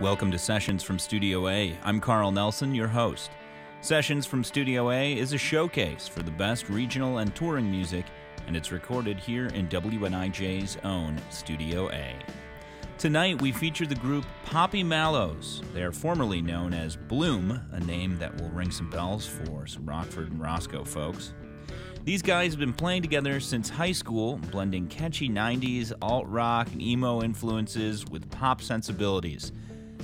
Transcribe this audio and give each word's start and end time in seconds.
Welcome 0.00 0.30
to 0.30 0.38
Sessions 0.38 0.84
from 0.84 0.96
Studio 0.96 1.48
A. 1.48 1.76
I'm 1.82 2.00
Carl 2.00 2.30
Nelson, 2.30 2.72
your 2.72 2.86
host. 2.86 3.32
Sessions 3.80 4.26
from 4.26 4.44
Studio 4.44 4.92
A 4.92 5.18
is 5.18 5.32
a 5.32 5.38
showcase 5.38 6.06
for 6.06 6.22
the 6.22 6.30
best 6.30 6.68
regional 6.68 7.18
and 7.18 7.34
touring 7.34 7.68
music, 7.68 8.06
and 8.46 8.56
it's 8.56 8.70
recorded 8.70 9.18
here 9.18 9.46
in 9.48 9.66
WNIJ's 9.66 10.78
own 10.84 11.20
Studio 11.30 11.90
A. 11.90 12.14
Tonight 12.96 13.42
we 13.42 13.50
feature 13.50 13.86
the 13.86 13.96
group 13.96 14.24
Poppy 14.44 14.84
Mallows. 14.84 15.62
They 15.74 15.82
are 15.82 15.90
formerly 15.90 16.42
known 16.42 16.74
as 16.74 16.94
Bloom, 16.94 17.60
a 17.72 17.80
name 17.80 18.18
that 18.18 18.40
will 18.40 18.50
ring 18.50 18.70
some 18.70 18.90
bells 18.90 19.26
for 19.26 19.66
some 19.66 19.84
Rockford 19.84 20.30
and 20.30 20.40
Roscoe 20.40 20.84
folks. 20.84 21.34
These 22.04 22.22
guys 22.22 22.52
have 22.52 22.60
been 22.60 22.72
playing 22.72 23.02
together 23.02 23.40
since 23.40 23.68
high 23.68 23.90
school, 23.90 24.36
blending 24.52 24.86
catchy 24.86 25.28
90s, 25.28 25.92
alt 26.00 26.28
rock, 26.28 26.68
and 26.70 26.80
emo 26.80 27.20
influences 27.20 28.06
with 28.06 28.30
pop 28.30 28.62
sensibilities. 28.62 29.50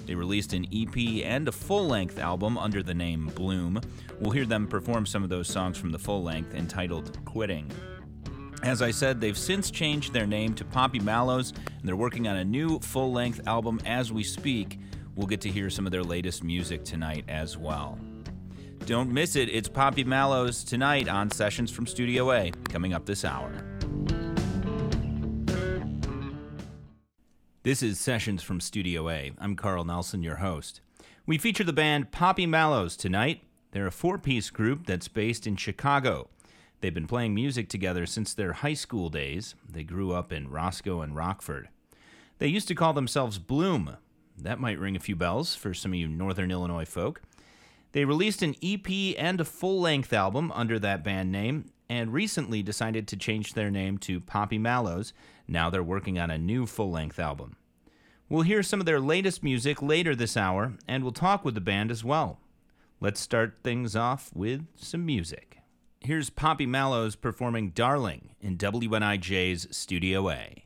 They 0.07 0.15
released 0.15 0.53
an 0.53 0.67
EP 0.73 1.25
and 1.25 1.49
a 1.49 1.53
full 1.53 1.87
length 1.87 2.19
album 2.19 2.59
under 2.59 2.83
the 2.83 2.95
name 2.95 3.31
Bloom. 3.35 3.81
We'll 4.21 4.31
hear 4.31 4.45
them 4.45 4.67
perform 4.67 5.07
some 5.07 5.23
of 5.23 5.29
those 5.29 5.49
songs 5.49 5.79
from 5.79 5.93
the 5.93 5.99
full 5.99 6.23
length 6.23 6.55
entitled 6.55 7.19
Quitting. 7.25 7.71
As 8.63 8.81
I 8.81 8.91
said, 8.91 9.21
they've 9.21 9.37
since 9.37 9.71
changed 9.71 10.13
their 10.13 10.27
name 10.27 10.55
to 10.55 10.65
Poppy 10.65 10.99
Mallows, 10.99 11.53
and 11.67 11.83
they're 11.85 11.97
working 11.97 12.29
on 12.29 12.37
a 12.37 12.45
new 12.45 12.79
full 12.81 13.13
length 13.13 13.47
album 13.47 13.81
as 13.85 14.13
we 14.13 14.25
speak. 14.25 14.79
We'll 15.17 15.27
get 15.27 15.41
to 15.43 15.51
hear 15.51 15.69
some 15.71 15.87
of 15.87 15.93
their 15.93 16.03
latest 16.03 16.43
music 16.43 16.85
tonight 16.85 17.25
as 17.29 17.59
well. 17.59 17.99
Don't 18.87 19.11
miss 19.11 19.37
it, 19.37 19.49
it's 19.49 19.69
Poppy 19.69 20.05
Mallows 20.05 20.65
tonight 20.65 21.09
on 21.09 21.31
Sessions 21.31 21.71
from 21.71 21.87
Studio 21.87 22.33
A, 22.33 22.51
coming 22.69 22.93
up 22.93 23.07
this 23.07 23.25
hour. 23.25 23.74
This 27.65 27.83
is 27.83 27.99
Sessions 27.99 28.43
from 28.43 28.61
Studio 28.61 29.09
A. 29.09 29.33
I'm 29.39 29.57
Carl 29.57 29.87
Nelson, 29.87 30.23
your 30.23 30.37
host. 30.37 30.83
We 31.25 31.39
feature 31.39 31.65
the 31.65 31.73
band 31.73 32.13
Poppy 32.13 32.45
Mallows 32.45 32.95
tonight. 32.95 33.41
They're 33.71 33.87
a 33.87 33.91
four 33.91 34.19
piece 34.19 34.51
group 34.51 34.85
that's 34.85 35.09
based 35.09 35.47
in 35.47 35.57
Chicago. 35.57 36.29
They've 36.83 36.93
been 36.93 37.07
playing 37.07 37.35
music 37.35 37.71
together 37.71 38.05
since 38.05 38.35
their 38.35 38.53
high 38.53 38.75
school 38.75 39.09
days. 39.09 39.55
They 39.67 39.83
grew 39.83 40.13
up 40.13 40.31
in 40.31 40.51
Roscoe 40.51 41.01
and 41.01 41.17
Rockford. 41.17 41.71
They 42.37 42.49
used 42.49 42.69
to 42.69 42.75
call 42.75 42.93
themselves 42.93 43.39
Bloom. 43.39 43.97
That 44.37 44.61
might 44.61 44.79
ring 44.79 44.95
a 44.95 45.01
few 45.01 45.17
bells 45.17 45.55
for 45.55 45.73
some 45.73 45.95
of 45.95 45.99
you 45.99 46.07
Northern 46.07 46.51
Illinois 46.51 46.85
folk. 46.85 47.23
They 47.93 48.05
released 48.05 48.43
an 48.43 48.57
EP 48.63 49.17
and 49.17 49.41
a 49.41 49.45
full 49.47 49.81
length 49.81 50.13
album 50.13 50.53
under 50.53 50.79
that 50.81 51.03
band 51.03 51.33
name, 51.33 51.71
and 51.89 52.13
recently 52.13 52.63
decided 52.63 53.09
to 53.09 53.17
change 53.17 53.55
their 53.55 53.71
name 53.71 53.97
to 53.99 54.21
Poppy 54.21 54.59
Mallows 54.59 55.15
now 55.47 55.71
they're 55.71 55.83
working 55.83 56.19
on 56.19 56.31
a 56.31 56.39
new 56.39 56.67
full 56.67 56.91
length 56.91 57.19
album. 57.19 57.57
We'll 58.29 58.43
hear 58.43 58.63
some 58.63 58.81
of 58.81 58.87
their 58.87 59.01
latest 59.01 59.43
music 59.43 59.83
later 59.83 60.15
this 60.15 60.37
hour, 60.37 60.75
and 60.89 61.03
we'll 61.03 61.13
talk 61.13 61.45
with 61.45 61.55
the 61.55 61.61
band 61.61 61.91
as 61.91 62.03
well. 62.03 62.41
Let's 63.01 63.21
start 63.21 63.59
things 63.63 63.95
off 63.95 64.31
with 64.35 64.67
some 64.77 65.05
music. 65.05 65.59
Here's 66.01 66.31
Poppy 66.31 66.67
Mallows 66.67 67.17
performing 67.17 67.71
Darling 67.71 68.35
in 68.41 68.57
WNIJ's 68.57 69.75
Studio 69.77 70.31
A. 70.31 70.64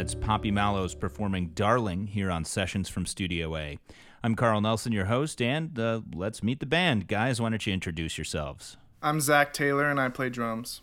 That's 0.00 0.14
Poppy 0.14 0.50
Mallows 0.50 0.94
performing 0.94 1.48
Darling 1.48 2.06
here 2.06 2.30
on 2.30 2.46
Sessions 2.46 2.88
from 2.88 3.04
Studio 3.04 3.54
A. 3.54 3.78
I'm 4.24 4.34
Carl 4.34 4.62
Nelson, 4.62 4.92
your 4.92 5.04
host, 5.04 5.42
and 5.42 5.78
uh, 5.78 6.00
let's 6.14 6.42
meet 6.42 6.58
the 6.58 6.64
band. 6.64 7.06
Guys, 7.06 7.38
why 7.38 7.50
don't 7.50 7.66
you 7.66 7.74
introduce 7.74 8.16
yourselves? 8.16 8.78
I'm 9.02 9.20
Zach 9.20 9.52
Taylor 9.52 9.90
and 9.90 10.00
I 10.00 10.08
play 10.08 10.30
drums. 10.30 10.80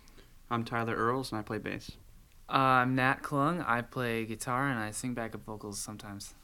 I'm 0.51 0.63
Tyler 0.63 0.95
Earls 0.95 1.31
and 1.31 1.39
I 1.39 1.41
play 1.41 1.57
bass. 1.57 1.93
Uh, 2.47 2.57
I'm 2.57 2.93
Nat 2.93 3.23
Klung. 3.23 3.67
I 3.67 3.81
play 3.81 4.23
guitar 4.23 4.69
and 4.69 4.77
I 4.77 4.91
sing 4.91 5.15
backup 5.15 5.43
vocals 5.43 5.79
sometimes. 5.79 6.35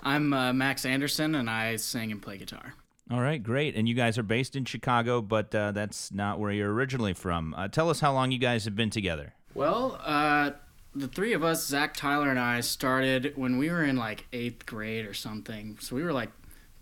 I'm 0.00 0.32
uh, 0.32 0.52
Max 0.52 0.86
Anderson, 0.86 1.34
and 1.34 1.50
I 1.50 1.74
sing 1.74 2.12
and 2.12 2.22
play 2.22 2.38
guitar. 2.38 2.74
All 3.10 3.20
right, 3.20 3.42
great. 3.42 3.74
And 3.74 3.88
you 3.88 3.96
guys 3.96 4.16
are 4.16 4.22
based 4.22 4.54
in 4.54 4.64
Chicago, 4.64 5.20
but 5.20 5.52
uh, 5.52 5.72
that's 5.72 6.12
not 6.12 6.38
where 6.38 6.52
you're 6.52 6.72
originally 6.72 7.14
from. 7.14 7.52
Uh, 7.58 7.66
tell 7.66 7.90
us 7.90 7.98
how 7.98 8.12
long 8.12 8.30
you 8.30 8.38
guys 8.38 8.64
have 8.64 8.76
been 8.76 8.90
together. 8.90 9.34
Well, 9.54 10.00
uh, 10.04 10.52
the 10.94 11.08
three 11.08 11.32
of 11.32 11.42
us, 11.44 11.66
Zach, 11.66 11.94
Tyler, 11.94 12.30
and 12.30 12.38
I, 12.38 12.60
started 12.60 13.32
when 13.36 13.58
we 13.58 13.70
were 13.70 13.84
in 13.84 13.96
like 13.96 14.26
eighth 14.32 14.66
grade 14.66 15.06
or 15.06 15.14
something. 15.14 15.76
So 15.80 15.96
we 15.96 16.02
were 16.02 16.12
like 16.12 16.30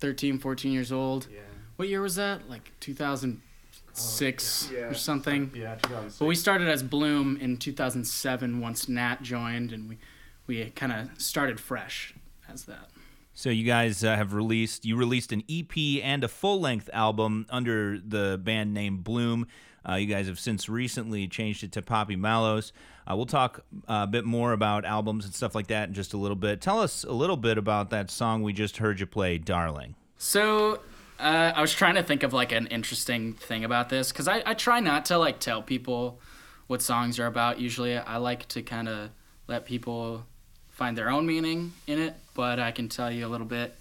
13, 0.01 0.39
14 0.39 0.73
years 0.73 0.93
old. 0.93 1.29
Yeah. 1.33 1.41
What 1.77 1.89
year 1.89 2.01
was 2.03 2.17
that? 2.17 2.49
Like 2.49 2.73
2006 2.81 4.71
Yeah. 4.73 4.79
or 4.81 4.95
something. 4.95 5.51
Yeah, 5.55 5.75
2006. 5.77 6.19
But 6.19 6.27
we 6.27 6.35
started 6.35 6.69
as 6.69 6.83
Bloom 6.83 7.37
in 7.41 7.57
2007 7.57 8.61
once 8.61 8.89
Nat 8.89 9.23
joined, 9.23 9.73
and 9.73 9.89
we, 9.89 9.99
we 10.47 10.65
kind 10.71 10.93
of 10.93 11.21
started 11.21 11.59
fresh 11.61 12.15
as 12.49 12.65
that. 12.65 12.89
So 13.35 13.49
you 13.49 13.65
guys 13.65 14.05
uh, 14.05 14.15
have 14.15 14.35
released 14.35 14.85
you 14.85 14.95
released 14.95 15.33
an 15.33 15.43
EP 15.51 16.03
and 16.05 16.23
a 16.23 16.29
full 16.29 16.61
length 16.61 16.91
album 16.93 17.47
under 17.49 17.99
the 17.99 18.39
band 18.43 18.75
name 18.75 18.99
Bloom. 18.99 19.47
Uh, 19.89 19.95
you 19.95 20.07
guys 20.07 20.27
have 20.29 20.39
since 20.39 20.69
recently 20.69 21.27
changed 21.27 21.65
it 21.65 21.73
to 21.73 21.83
Poppy 21.83 22.15
Mallows. 22.15 22.73
Uh, 23.11 23.17
we'll 23.17 23.27
talk 23.27 23.65
uh, 23.89 24.03
a 24.03 24.07
bit 24.07 24.25
more 24.25 24.53
about 24.53 24.85
albums 24.85 25.25
and 25.25 25.35
stuff 25.35 25.55
like 25.55 25.67
that 25.69 25.89
in 25.89 25.95
just 25.95 26.13
a 26.13 26.17
little 26.17 26.37
bit. 26.37 26.61
Tell 26.61 26.81
us 26.81 27.05
a 27.05 27.13
little 27.13 27.37
bit 27.37 27.59
about 27.59 27.91
that 27.91 28.11
song 28.11 28.43
we 28.43 28.53
just 28.53 28.77
heard 28.77 29.01
you 29.01 29.07
play, 29.07 29.39
"Darling." 29.39 29.95
So 30.19 30.81
uh, 31.19 31.53
I 31.55 31.61
was 31.61 31.73
trying 31.73 31.95
to 31.97 32.03
think 32.03 32.23
of 32.23 32.33
like 32.33 32.53
an 32.53 32.67
interesting 32.69 33.35
thing 33.35 33.65
about 33.65 33.89
this 33.89 34.13
because 34.13 34.29
I, 34.29 34.43
I 34.45 34.55
try 34.55 34.81
not 34.81 35.07
to 35.07 35.19
like 35.19 35.41
tell 35.41 35.63
people 35.63 36.21
what 36.67 36.83
songs 36.83 37.19
are 37.19 37.27
about. 37.27 37.61
Usually 37.61 37.97
I 37.97 38.17
like 38.17 38.49
to 38.49 38.63
kind 38.63 38.89
of 38.89 39.11
let 39.49 39.65
people 39.65 40.25
find 40.71 40.97
their 40.97 41.11
own 41.11 41.27
meaning 41.27 41.73
in 41.87 42.01
it, 42.01 42.15
but 42.35 42.59
I 42.59 42.71
can 42.71 42.89
tell 42.89 43.11
you 43.11 43.27
a 43.27 43.29
little 43.29 43.47
bit 43.47 43.77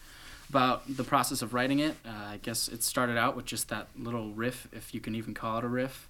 about 0.50 0.84
the 0.98 1.04
process 1.04 1.42
of 1.42 1.54
writing 1.54 1.80
it. 1.80 1.96
Uh, 2.06 2.10
I 2.10 2.40
guess 2.42 2.68
it 2.68 2.84
started 2.84 3.18
out 3.18 3.36
with 3.36 3.46
just 3.46 3.70
that 3.70 3.88
little 3.98 4.32
riff, 4.32 4.68
if 4.74 4.94
you 4.94 5.00
can 5.00 5.16
even 5.16 5.34
call 5.34 5.58
it 5.58 5.64
a 5.64 5.68
riff, 5.68 6.10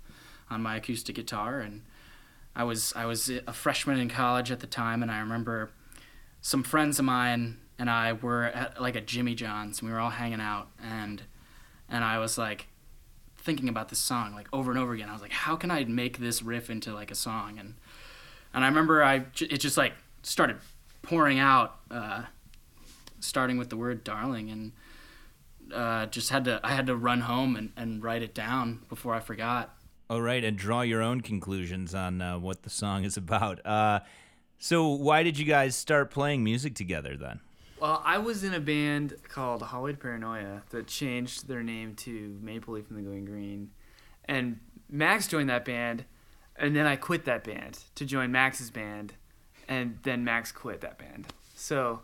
on 0.50 0.62
my 0.63 0.78
acoustic 0.78 1.16
guitar, 1.16 1.60
and 1.60 1.84
I 2.56 2.63
was 2.63 2.94
I 2.95 3.06
was 3.06 3.30
a 3.30 3.53
freshman 3.53 4.00
in 4.00 4.09
college 4.09 4.51
at 4.51 4.59
the 4.59 4.68
time, 4.68 5.01
and 5.01 5.12
I 5.12 5.19
remember 5.19 5.71
some 6.42 6.63
friends 6.63 7.00
of 7.00 7.06
mine 7.06 7.57
and 7.81 7.89
I 7.89 8.13
were 8.13 8.44
at 8.44 8.80
like 8.80 8.95
a 8.95 9.01
Jimmy 9.01 9.33
John's, 9.33 9.80
and 9.80 9.89
we 9.89 9.94
were 9.94 10.00
all 10.00 10.12
hanging 10.12 10.39
out, 10.39 10.68
and 10.80 11.24
and 11.89 12.03
I 12.03 12.19
was 12.19 12.38
like 12.38 12.68
thinking 13.38 13.68
about 13.68 13.89
this 13.89 13.98
song 13.98 14.36
like 14.36 14.48
over 14.53 14.69
and 14.69 14.80
over 14.80 14.94
again. 14.94 15.09
I 15.09 15.13
was 15.13 15.21
like, 15.24 15.31
how 15.31 15.56
can 15.56 15.71
I 15.71 15.83
make 15.86 16.19
this 16.19 16.44
riff 16.44 16.69
into 16.69 16.94
like 16.94 17.09
a 17.09 17.15
song? 17.15 17.57
And 17.57 17.74
and 18.53 18.63
I 18.63 18.68
remember 18.68 19.03
I 19.03 19.25
it 19.39 19.57
just 19.57 19.77
like 19.77 19.94
started 20.21 20.57
pouring 21.01 21.39
out, 21.39 21.80
uh, 21.89 22.24
starting 23.19 23.57
with 23.57 23.69
the 23.71 23.77
word 23.77 24.03
darling, 24.03 24.51
and 24.51 24.71
uh, 25.74 26.06
just 26.06 26.30
had 26.30 26.45
to 26.45 26.59
I 26.63 26.74
had 26.74 26.86
to 26.86 26.95
run 26.95 27.21
home 27.21 27.56
and, 27.56 27.71
and 27.75 28.03
write 28.03 28.21
it 28.21 28.36
down 28.36 28.81
before 28.89 29.15
I 29.15 29.19
forgot. 29.21 29.75
All 30.12 30.22
right, 30.22 30.44
and 30.44 30.58
draw 30.58 30.81
your 30.81 31.02
own 31.02 31.22
conclusions 31.22 31.96
on 31.96 32.22
uh, 32.22 32.38
what 32.38 32.63
the 32.63 32.69
song 32.69 33.06
is 33.06 33.15
about. 33.18 33.65
Uh, 33.65 34.01
so, 34.60 34.89
why 34.89 35.24
did 35.24 35.39
you 35.39 35.46
guys 35.46 35.74
start 35.74 36.12
playing 36.12 36.44
music 36.44 36.75
together 36.75 37.15
then? 37.15 37.39
Well, 37.80 38.01
I 38.03 38.18
was 38.18 38.44
in 38.44 38.53
a 38.53 38.60
band 38.60 39.13
called 39.30 39.62
Hollywood 39.62 40.01
Paranoia 40.01 40.63
that 40.72 40.88
changed 40.88 41.48
their 41.48 41.63
name 41.63 41.96
to 41.96 42.38
Maple 42.41 42.74
Leaf 42.74 42.89
and 42.89 43.00
the 43.00 43.03
Going 43.03 43.24
Green. 43.24 43.72
And 44.25 44.60
Max 44.89 45.27
joined 45.30 45.50
that 45.50 45.63
band, 45.63 46.03
and 46.58 46.75
then 46.75 46.86
I 46.86 46.98
quit 46.98 47.24
that 47.24 47.46
band 47.46 47.80
to 47.96 48.06
join 48.06 48.34
Max's 48.34 48.70
band, 48.70 49.13
and 49.70 49.98
then 50.03 50.25
Max 50.25 50.51
quit 50.51 50.82
that 50.82 51.00
band. 51.00 51.27
So, 51.56 52.01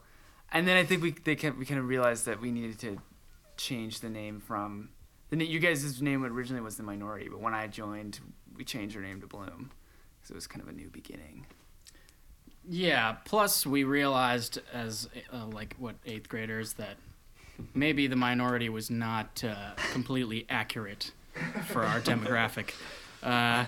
and 0.54 0.66
then 0.66 0.78
I 0.78 0.86
think 0.86 1.04
we 1.04 1.12
they 1.12 1.36
kind 1.36 1.58
we 1.58 1.66
kind 1.66 1.78
of 1.82 1.90
realized 1.90 2.26
that 2.26 2.40
we 2.40 2.52
needed 2.52 2.80
to 2.80 3.00
change 3.58 4.00
the 4.00 4.10
name 4.10 4.40
from 4.40 4.92
the 5.30 5.46
you 5.46 5.60
guys' 5.60 6.02
name 6.02 6.24
originally 6.24 6.62
was 6.62 6.78
the 6.78 6.84
Minority, 6.84 7.30
but 7.30 7.40
when 7.40 7.54
I 7.54 7.68
joined, 7.68 8.20
we 8.56 8.64
changed 8.64 8.96
our 8.96 9.02
name 9.02 9.22
to 9.22 9.28
Bloom 9.28 9.72
because 10.18 10.32
it 10.32 10.36
was 10.36 10.48
kind 10.48 10.62
of 10.62 10.70
a 10.70 10.72
new 10.72 10.90
beginning. 10.90 11.46
Yeah. 12.70 13.14
Plus, 13.26 13.66
we 13.66 13.84
realized 13.84 14.60
as 14.74 15.08
uh, 15.34 15.46
like 15.46 15.76
what 15.78 15.96
eighth 16.06 16.30
graders 16.30 16.74
that 16.74 16.98
maybe 17.74 18.08
the 18.08 18.16
minority 18.16 18.70
was 18.70 18.90
not 18.90 19.44
uh, 19.44 19.72
completely 19.92 20.46
accurate 20.50 21.12
for 21.68 21.84
our 21.84 22.00
demographic. 22.02 22.74
Uh, 23.24 23.66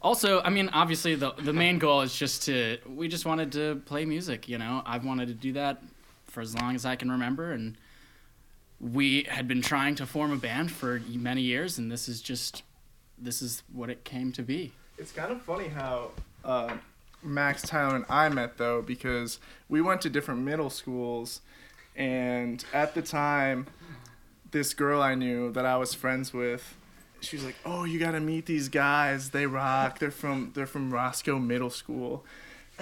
also, 0.00 0.40
I 0.42 0.50
mean, 0.50 0.68
obviously, 0.72 1.14
the 1.14 1.32
the 1.32 1.52
main 1.52 1.78
goal 1.78 2.02
is 2.02 2.14
just 2.14 2.44
to 2.44 2.78
we 2.86 3.08
just 3.08 3.24
wanted 3.24 3.52
to 3.52 3.82
play 3.86 4.04
music. 4.04 4.48
You 4.48 4.58
know, 4.58 4.82
I've 4.84 5.04
wanted 5.04 5.28
to 5.28 5.34
do 5.34 5.52
that 5.54 5.82
for 6.26 6.40
as 6.40 6.54
long 6.56 6.74
as 6.74 6.84
I 6.84 6.96
can 6.96 7.10
remember, 7.10 7.52
and 7.52 7.76
we 8.82 9.22
had 9.24 9.46
been 9.46 9.62
trying 9.62 9.94
to 9.94 10.06
form 10.06 10.32
a 10.32 10.36
band 10.36 10.72
for 10.72 11.00
many 11.08 11.42
years, 11.42 11.78
and 11.78 11.90
this 11.90 12.08
is 12.08 12.20
just 12.20 12.64
this 13.16 13.40
is 13.40 13.62
what 13.72 13.88
it 13.88 14.04
came 14.04 14.32
to 14.32 14.42
be. 14.42 14.72
It's 14.98 15.12
kind 15.12 15.30
of 15.30 15.40
funny 15.42 15.68
how 15.68 16.10
uh, 16.44 16.76
Max, 17.22 17.62
Tyler, 17.62 17.94
and 17.94 18.04
I 18.08 18.28
met 18.28 18.58
though 18.58 18.82
because 18.82 19.38
we 19.68 19.80
went 19.80 20.00
to 20.02 20.10
different 20.10 20.40
middle 20.40 20.70
schools, 20.70 21.40
and 21.94 22.64
at 22.72 22.94
the 22.94 23.02
time, 23.02 23.68
this 24.50 24.74
girl 24.74 25.00
I 25.00 25.14
knew 25.14 25.52
that 25.52 25.64
I 25.64 25.76
was 25.76 25.94
friends 25.94 26.32
with, 26.32 26.76
she 27.20 27.36
was 27.36 27.44
like, 27.44 27.56
"Oh, 27.64 27.84
you 27.84 28.00
gotta 28.00 28.20
meet 28.20 28.46
these 28.46 28.68
guys. 28.68 29.30
They 29.30 29.46
rock. 29.46 30.00
They're 30.00 30.10
from 30.10 30.50
they're 30.54 30.66
from 30.66 30.92
Roscoe 30.92 31.38
Middle 31.38 31.70
School," 31.70 32.24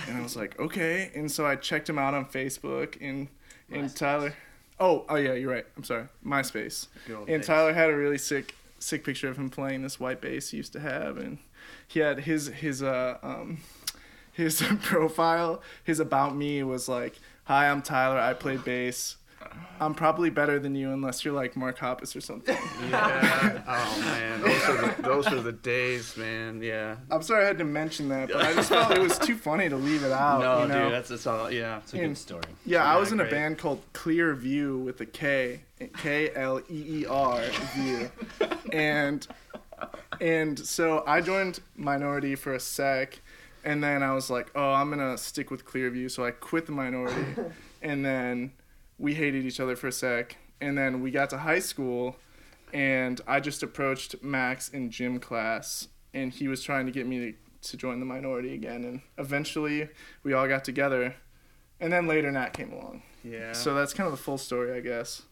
and 0.09 0.17
I 0.17 0.23
was 0.23 0.35
like, 0.35 0.59
"Okay." 0.59 1.11
And 1.15 1.31
so 1.31 1.47
I 1.47 1.57
checked 1.57 1.89
them 1.89 1.99
out 1.99 2.15
on 2.15 2.25
Facebook, 2.25 2.97
and 3.03 3.29
and 3.71 3.95
Tyler, 3.95 4.35
oh 4.81 5.05
oh 5.09 5.17
yeah, 5.17 5.35
you're 5.35 5.53
right. 5.53 5.67
I'm 5.77 5.85
sorry, 5.85 6.07
MySpace. 6.27 6.89
And 7.29 7.43
Tyler 7.43 7.73
had 7.73 7.91
a 7.91 7.97
really 7.97 8.19
sick 8.19 8.55
sick 8.79 9.05
picture 9.05 9.29
of 9.29 9.37
him 9.37 9.51
playing 9.51 9.83
this 9.83 10.01
white 10.01 10.21
bass 10.21 10.51
he 10.51 10.57
used 10.57 10.73
to 10.73 10.81
have, 10.81 11.19
and 11.19 11.39
he 11.87 12.01
had 12.01 12.21
his 12.21 12.49
his 12.49 12.83
uh 12.83 13.19
um 13.23 13.59
his 14.33 14.63
profile 14.83 15.63
his 15.85 16.01
about 16.01 16.35
me 16.35 16.63
was 16.63 16.89
like, 16.89 17.19
"Hi, 17.45 17.69
I'm 17.71 17.83
Tyler. 17.83 18.19
I 18.19 18.33
play 18.35 18.57
bass. 18.57 19.17
I'm 19.81 19.95
probably 19.95 20.29
better 20.29 20.59
than 20.59 20.75
you 20.75 20.93
unless 20.93 21.25
you're 21.25 21.33
like 21.33 21.57
Mark 21.57 21.79
Hoppus 21.79 22.15
or 22.15 22.21
something. 22.21 22.57
Yeah. 22.91 23.63
Oh 23.67 24.01
man, 24.01 24.41
those 24.43 24.63
are 24.69 24.77
the, 24.97 25.03
those 25.03 25.27
are 25.29 25.41
the 25.43 25.53
days, 25.53 26.17
man. 26.17 26.61
Yeah. 26.63 26.97
I'm 27.11 27.23
sorry 27.23 27.45
I 27.45 27.47
had 27.47 27.59
to 27.59 27.65
mention 27.65 28.09
that, 28.11 28.29
but 28.29 28.45
I 28.45 28.53
just 28.53 28.69
felt 28.71 28.91
it 28.93 28.99
was 29.01 29.19
too 29.19 29.37
funny 29.37 29.69
to 29.69 29.77
leave 29.77 30.03
it 30.03 30.13
out. 30.13 30.41
no, 30.41 30.63
you 30.63 30.69
know? 30.69 30.85
dude, 30.85 30.93
that's 30.93 31.09
that's 31.09 31.27
all. 31.27 31.51
Yeah. 31.51 31.79
It's 31.79 31.95
a 31.95 31.97
And- 31.99 32.09
good 32.09 32.19
story. 32.19 32.43
Yeah, 32.67 32.85
I 32.85 32.95
Yeah, 32.95 33.01
was 33.01 33.13
in 33.13 33.21
a 33.21 33.25
band 33.25 33.59
called 33.59 33.81
Clear 33.93 34.35
View 34.35 34.79
with 34.79 35.01
a 35.01 35.07
K, 35.07 35.63
K 35.99 36.31
L 36.35 36.61
E 36.69 37.01
E 37.03 37.07
R 37.07 37.41
View, 37.75 38.11
and 38.73 39.27
and 40.21 40.59
so 40.59 41.03
I 41.07 41.21
joined 41.21 41.61
Minority 41.77 42.35
for 42.35 42.53
a 42.55 42.61
sec, 42.61 43.21
and 43.65 43.83
then 43.83 44.03
I 44.03 44.13
was 44.15 44.29
like, 44.31 44.51
oh, 44.55 44.73
I'm 44.73 44.91
gonna 44.91 45.17
stick 45.17 45.51
with 45.51 45.65
Clear 45.65 45.91
View, 45.91 46.09
so 46.09 46.25
I 46.25 46.33
quit 46.33 46.67
the 46.67 46.73
Minority, 46.73 47.25
and 47.83 48.05
then 48.05 48.53
we 49.01 49.15
hated 49.15 49.45
each 49.45 49.59
other 49.59 49.75
for 49.75 49.89
a 49.89 49.93
sec, 49.93 50.37
and 50.61 50.77
then 50.77 51.01
we 51.01 51.11
got 51.11 51.31
to 51.31 51.39
high 51.39 51.59
school, 51.59 52.17
and 52.73 53.21
I 53.27 53.41
just 53.41 53.63
approached 53.63 54.23
Max 54.23 54.69
in 54.69 54.91
gym 54.91 55.19
class, 55.19 55.89
and 56.13 56.33
he 56.33 56.47
was 56.47 56.63
trying 56.63 56.87
to 56.87 56.93
get 56.93 57.07
me 57.07 57.19
to, 57.19 57.71
to 57.71 57.77
join 57.77 57.99
the 57.99 58.07
Minority 58.07 58.55
again, 58.55 58.85
and 58.85 59.01
eventually 59.19 59.89
we 60.23 60.35
all 60.35 60.47
got 60.47 60.65
together. 60.65 61.17
And 61.81 61.91
then 61.91 62.07
later 62.07 62.31
Nat 62.31 62.51
came 62.51 62.73
along. 62.73 63.03
Yeah. 63.25 63.53
So 63.53 63.75
that's 63.75 63.95
kind 63.95 64.07
of 64.07 64.13
the 64.13 64.23
full 64.23 64.37
story, 64.39 64.77
I 64.77 64.81
guess. 64.81 65.23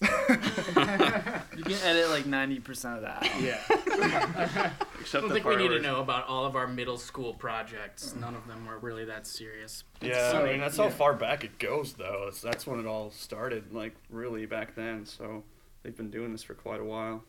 You 1.58 1.64
can 1.64 1.74
edit 1.82 2.08
like 2.10 2.24
90% 2.24 2.96
of 2.96 3.02
that. 3.02 3.28
Yeah. 3.40 3.58
I 4.02 4.72
don't 5.12 5.28
the 5.28 5.34
think 5.34 5.46
we 5.46 5.56
need 5.56 5.68
to 5.68 5.80
know 5.80 6.00
about 6.00 6.26
all 6.26 6.44
of 6.46 6.56
our 6.56 6.66
middle 6.66 6.98
school 6.98 7.34
projects. 7.34 8.14
None 8.14 8.34
of 8.34 8.46
them 8.46 8.66
were 8.66 8.78
really 8.78 9.04
that 9.06 9.26
serious. 9.26 9.84
Yeah, 10.00 10.32
So, 10.32 10.44
I 10.44 10.50
mean 10.50 10.60
that's 10.60 10.76
yeah. 10.76 10.84
how 10.84 10.90
far 10.90 11.14
back 11.14 11.44
it 11.44 11.58
goes, 11.58 11.94
though. 11.94 12.22
That's, 12.26 12.40
that's 12.40 12.66
when 12.66 12.80
it 12.80 12.86
all 12.86 13.10
started, 13.10 13.72
like 13.72 13.94
really 14.10 14.46
back 14.46 14.74
then. 14.74 15.06
So 15.06 15.44
they've 15.82 15.96
been 15.96 16.10
doing 16.10 16.32
this 16.32 16.42
for 16.42 16.54
quite 16.54 16.80
a 16.80 16.84
while. 16.84 17.24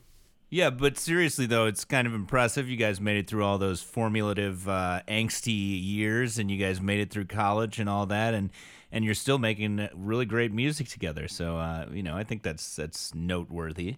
Yeah, 0.52 0.72
but 0.72 0.98
seriously 0.98 1.46
though, 1.46 1.68
it's 1.68 1.86
kind 1.86 2.08
of 2.08 2.14
impressive. 2.14 2.68
You 2.68 2.76
guys 2.76 3.00
made 3.00 3.18
it 3.18 3.28
through 3.28 3.44
all 3.44 3.58
those 3.60 3.82
formulative, 3.82 4.68
uh, 4.68 5.02
angsty 5.08 5.84
years, 5.84 6.40
and 6.40 6.50
you 6.50 6.58
guys 6.58 6.82
made 6.82 7.00
it 7.00 7.12
through 7.12 7.26
college 7.26 7.80
and 7.80 7.88
all 7.88 8.06
that, 8.08 8.34
and 8.34 8.50
and 8.92 9.06
you're 9.06 9.14
still 9.14 9.38
making 9.38 9.88
really 9.96 10.26
great 10.26 10.52
music 10.52 10.88
together. 10.88 11.28
So 11.28 11.58
uh, 11.58 11.86
you 11.92 12.02
know, 12.02 12.16
I 12.18 12.24
think 12.24 12.42
that's 12.42 12.76
that's 12.76 13.14
noteworthy. 13.14 13.98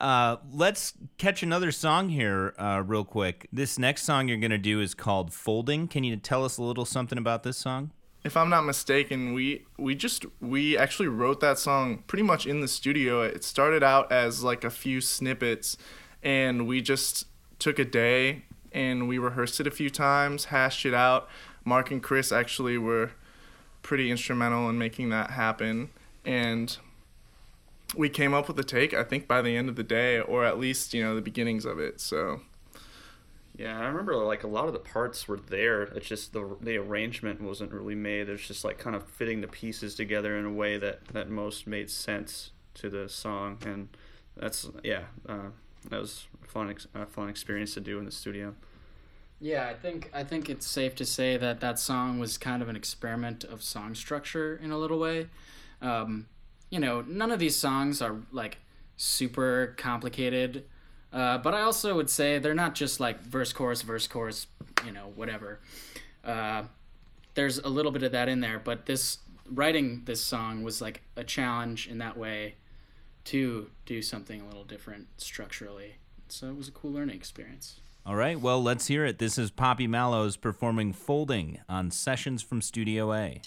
Uh, 0.00 0.36
let's 0.52 0.92
catch 1.16 1.42
another 1.42 1.72
song 1.72 2.10
here, 2.10 2.54
uh, 2.58 2.82
real 2.84 3.04
quick. 3.04 3.48
This 3.52 3.78
next 3.78 4.02
song 4.02 4.28
you're 4.28 4.36
gonna 4.36 4.58
do 4.58 4.80
is 4.80 4.94
called 4.94 5.32
"Folding." 5.32 5.88
Can 5.88 6.04
you 6.04 6.16
tell 6.16 6.44
us 6.44 6.58
a 6.58 6.62
little 6.62 6.84
something 6.84 7.16
about 7.18 7.42
this 7.42 7.56
song? 7.56 7.92
If 8.22 8.36
I'm 8.36 8.50
not 8.50 8.62
mistaken, 8.62 9.32
we 9.34 9.64
we 9.78 9.94
just 9.94 10.26
we 10.40 10.76
actually 10.76 11.08
wrote 11.08 11.40
that 11.40 11.58
song 11.58 12.02
pretty 12.06 12.24
much 12.24 12.46
in 12.46 12.60
the 12.60 12.68
studio. 12.68 13.22
It 13.22 13.44
started 13.44 13.82
out 13.82 14.10
as 14.10 14.42
like 14.42 14.64
a 14.64 14.70
few 14.70 15.00
snippets 15.00 15.78
and 16.22 16.66
we 16.66 16.80
just 16.82 17.26
took 17.58 17.78
a 17.78 17.84
day 17.84 18.42
and 18.72 19.08
we 19.08 19.16
rehearsed 19.16 19.60
it 19.60 19.66
a 19.66 19.70
few 19.70 19.88
times, 19.88 20.46
hashed 20.46 20.84
it 20.84 20.92
out. 20.92 21.28
Mark 21.64 21.90
and 21.90 22.02
Chris 22.02 22.32
actually 22.32 22.76
were 22.76 23.12
pretty 23.82 24.10
instrumental 24.10 24.68
in 24.68 24.76
making 24.76 25.10
that 25.10 25.30
happen 25.30 25.90
and 26.24 26.78
we 27.96 28.08
came 28.08 28.34
up 28.34 28.48
with 28.48 28.58
a 28.58 28.64
take 28.64 28.94
I 28.94 29.04
think 29.04 29.26
by 29.28 29.42
the 29.42 29.56
end 29.56 29.68
of 29.68 29.76
the 29.76 29.82
day 29.84 30.20
or 30.20 30.44
at 30.44 30.58
least, 30.58 30.94
you 30.94 31.02
know, 31.02 31.14
the 31.14 31.22
beginnings 31.22 31.64
of 31.64 31.78
it. 31.78 32.00
So 32.00 32.40
Yeah, 33.56 33.78
I 33.80 33.86
remember 33.86 34.14
like 34.16 34.42
a 34.44 34.48
lot 34.48 34.66
of 34.66 34.74
the 34.74 34.78
parts 34.78 35.26
were 35.26 35.38
there. 35.38 35.82
It's 35.84 36.06
just 36.06 36.32
the 36.32 36.56
the 36.60 36.76
arrangement 36.76 37.40
wasn't 37.40 37.72
really 37.72 37.94
made. 37.94 38.28
It's 38.28 38.46
just 38.46 38.64
like 38.64 38.78
kind 38.78 38.94
of 38.94 39.08
fitting 39.08 39.40
the 39.40 39.48
pieces 39.48 39.94
together 39.94 40.36
in 40.36 40.44
a 40.44 40.52
way 40.52 40.76
that 40.78 41.06
that 41.08 41.30
most 41.30 41.66
made 41.66 41.90
sense 41.90 42.52
to 42.74 42.90
the 42.90 43.08
song, 43.08 43.58
and 43.64 43.88
that's 44.36 44.68
yeah, 44.84 45.04
uh, 45.28 45.50
that 45.88 46.00
was 46.00 46.26
a 46.44 46.46
fun 46.46 46.70
ex- 46.70 46.86
a 46.94 47.06
fun 47.06 47.28
experience 47.30 47.72
to 47.74 47.80
do 47.80 47.98
in 47.98 48.04
the 48.04 48.10
studio. 48.12 48.54
Yeah, 49.40 49.66
I 49.68 49.74
think 49.74 50.10
I 50.14 50.24
think 50.24 50.48
it's 50.48 50.66
safe 50.66 50.94
to 50.96 51.04
say 51.04 51.36
that 51.36 51.60
that 51.60 51.78
song 51.78 52.18
was 52.18 52.38
kind 52.38 52.62
of 52.62 52.68
an 52.68 52.76
experiment 52.76 53.44
of 53.44 53.62
song 53.62 53.94
structure 53.94 54.56
in 54.62 54.70
a 54.70 54.78
little 54.78 54.98
way. 54.98 55.28
Um, 55.82 56.26
you 56.76 56.80
know, 56.80 57.00
none 57.00 57.30
of 57.30 57.38
these 57.38 57.56
songs 57.56 58.02
are 58.02 58.16
like 58.32 58.58
super 58.98 59.74
complicated, 59.78 60.66
uh, 61.10 61.38
but 61.38 61.54
I 61.54 61.62
also 61.62 61.96
would 61.96 62.10
say 62.10 62.38
they're 62.38 62.52
not 62.52 62.74
just 62.74 63.00
like 63.00 63.22
verse 63.22 63.50
chorus 63.50 63.80
verse 63.80 64.06
chorus, 64.06 64.46
you 64.84 64.92
know, 64.92 65.10
whatever. 65.14 65.58
Uh, 66.22 66.64
there's 67.32 67.56
a 67.60 67.68
little 67.70 67.92
bit 67.92 68.02
of 68.02 68.12
that 68.12 68.28
in 68.28 68.40
there, 68.40 68.60
but 68.62 68.84
this 68.84 69.20
writing 69.50 70.02
this 70.04 70.22
song 70.22 70.62
was 70.62 70.82
like 70.82 71.00
a 71.16 71.24
challenge 71.24 71.88
in 71.88 71.96
that 71.96 72.18
way 72.18 72.56
to 73.24 73.70
do 73.86 74.02
something 74.02 74.42
a 74.42 74.44
little 74.44 74.64
different 74.64 75.06
structurally. 75.16 75.94
So 76.28 76.48
it 76.48 76.58
was 76.58 76.68
a 76.68 76.72
cool 76.72 76.92
learning 76.92 77.16
experience. 77.16 77.80
All 78.04 78.16
right, 78.16 78.38
well, 78.38 78.62
let's 78.62 78.88
hear 78.88 79.06
it. 79.06 79.16
This 79.18 79.38
is 79.38 79.50
Poppy 79.50 79.86
Mallows 79.86 80.36
performing 80.36 80.92
"Folding" 80.92 81.58
on 81.70 81.90
Sessions 81.90 82.42
from 82.42 82.60
Studio 82.60 83.14
A. 83.14 83.40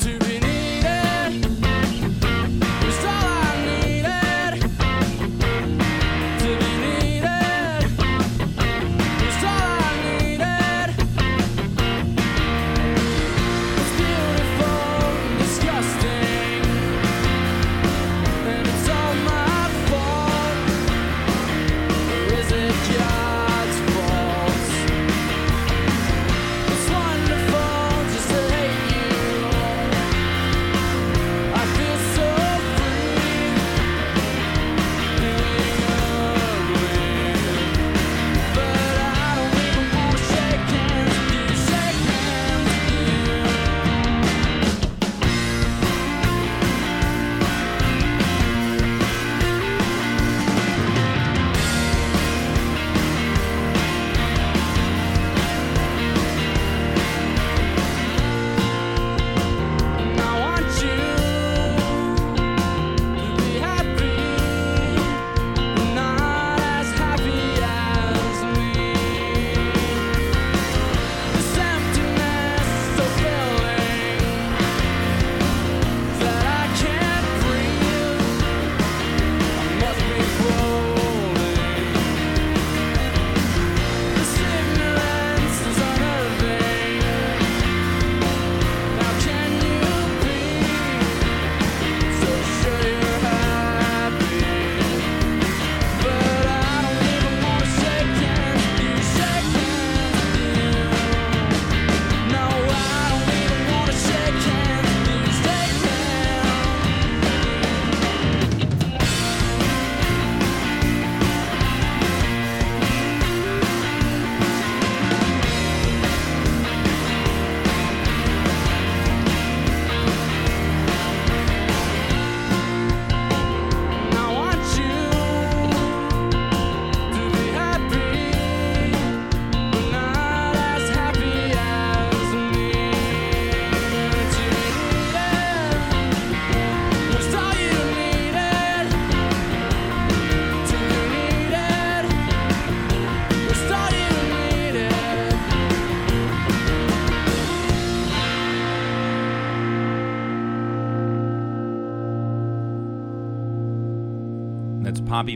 To 0.00 0.18
be 0.20 0.40
needed 0.40 0.99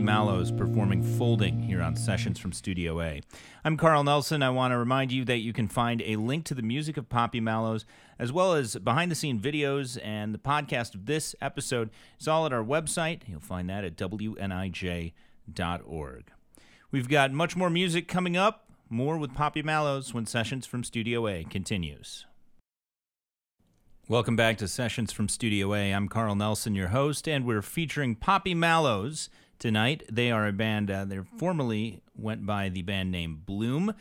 Mallows 0.05 0.51
performing 0.51 1.01
Folding 1.17 1.63
here 1.63 1.81
on 1.81 1.95
Sessions 1.95 2.37
from 2.37 2.53
Studio 2.53 3.01
A. 3.01 3.23
I'm 3.63 3.75
Carl 3.75 4.03
Nelson. 4.03 4.43
I 4.43 4.51
want 4.51 4.71
to 4.71 4.77
remind 4.77 5.11
you 5.11 5.25
that 5.25 5.39
you 5.39 5.51
can 5.51 5.67
find 5.67 6.03
a 6.05 6.17
link 6.17 6.45
to 6.45 6.53
the 6.53 6.61
music 6.61 6.95
of 6.95 7.09
Poppy 7.09 7.39
Mallows, 7.39 7.85
as 8.19 8.31
well 8.31 8.53
as 8.53 8.75
behind 8.75 9.09
the 9.09 9.15
scene 9.15 9.39
videos 9.39 9.97
and 10.03 10.31
the 10.31 10.37
podcast 10.37 10.93
of 10.93 11.07
this 11.07 11.35
episode. 11.41 11.89
It's 12.17 12.27
all 12.27 12.45
at 12.45 12.53
our 12.53 12.63
website. 12.63 13.21
You'll 13.25 13.39
find 13.39 13.67
that 13.71 13.83
at 13.83 13.97
wnij.org. 13.97 15.11
We've 16.91 17.09
got 17.09 17.31
much 17.31 17.55
more 17.55 17.71
music 17.71 18.07
coming 18.07 18.37
up, 18.37 18.69
more 18.87 19.17
with 19.17 19.33
Poppy 19.33 19.63
Mallows 19.63 20.13
when 20.13 20.27
Sessions 20.27 20.67
from 20.67 20.83
Studio 20.83 21.27
A 21.27 21.43
continues. 21.45 22.27
Welcome 24.07 24.35
back 24.35 24.59
to 24.59 24.67
Sessions 24.67 25.11
from 25.11 25.27
Studio 25.27 25.73
A. 25.73 25.91
I'm 25.91 26.09
Carl 26.09 26.35
Nelson, 26.35 26.75
your 26.75 26.89
host, 26.89 27.27
and 27.27 27.43
we're 27.43 27.63
featuring 27.63 28.13
Poppy 28.13 28.53
Mallows 28.53 29.29
tonight. 29.59 30.03
They 30.11 30.31
are 30.31 30.47
a 30.47 30.53
band, 30.53 30.91
uh, 30.91 31.05
they 31.05 31.19
formerly 31.37 32.01
went 32.15 32.45
by 32.45 32.69
the 32.69 32.81
band 32.81 33.11
name 33.11 33.41
Bloom. 33.45 33.93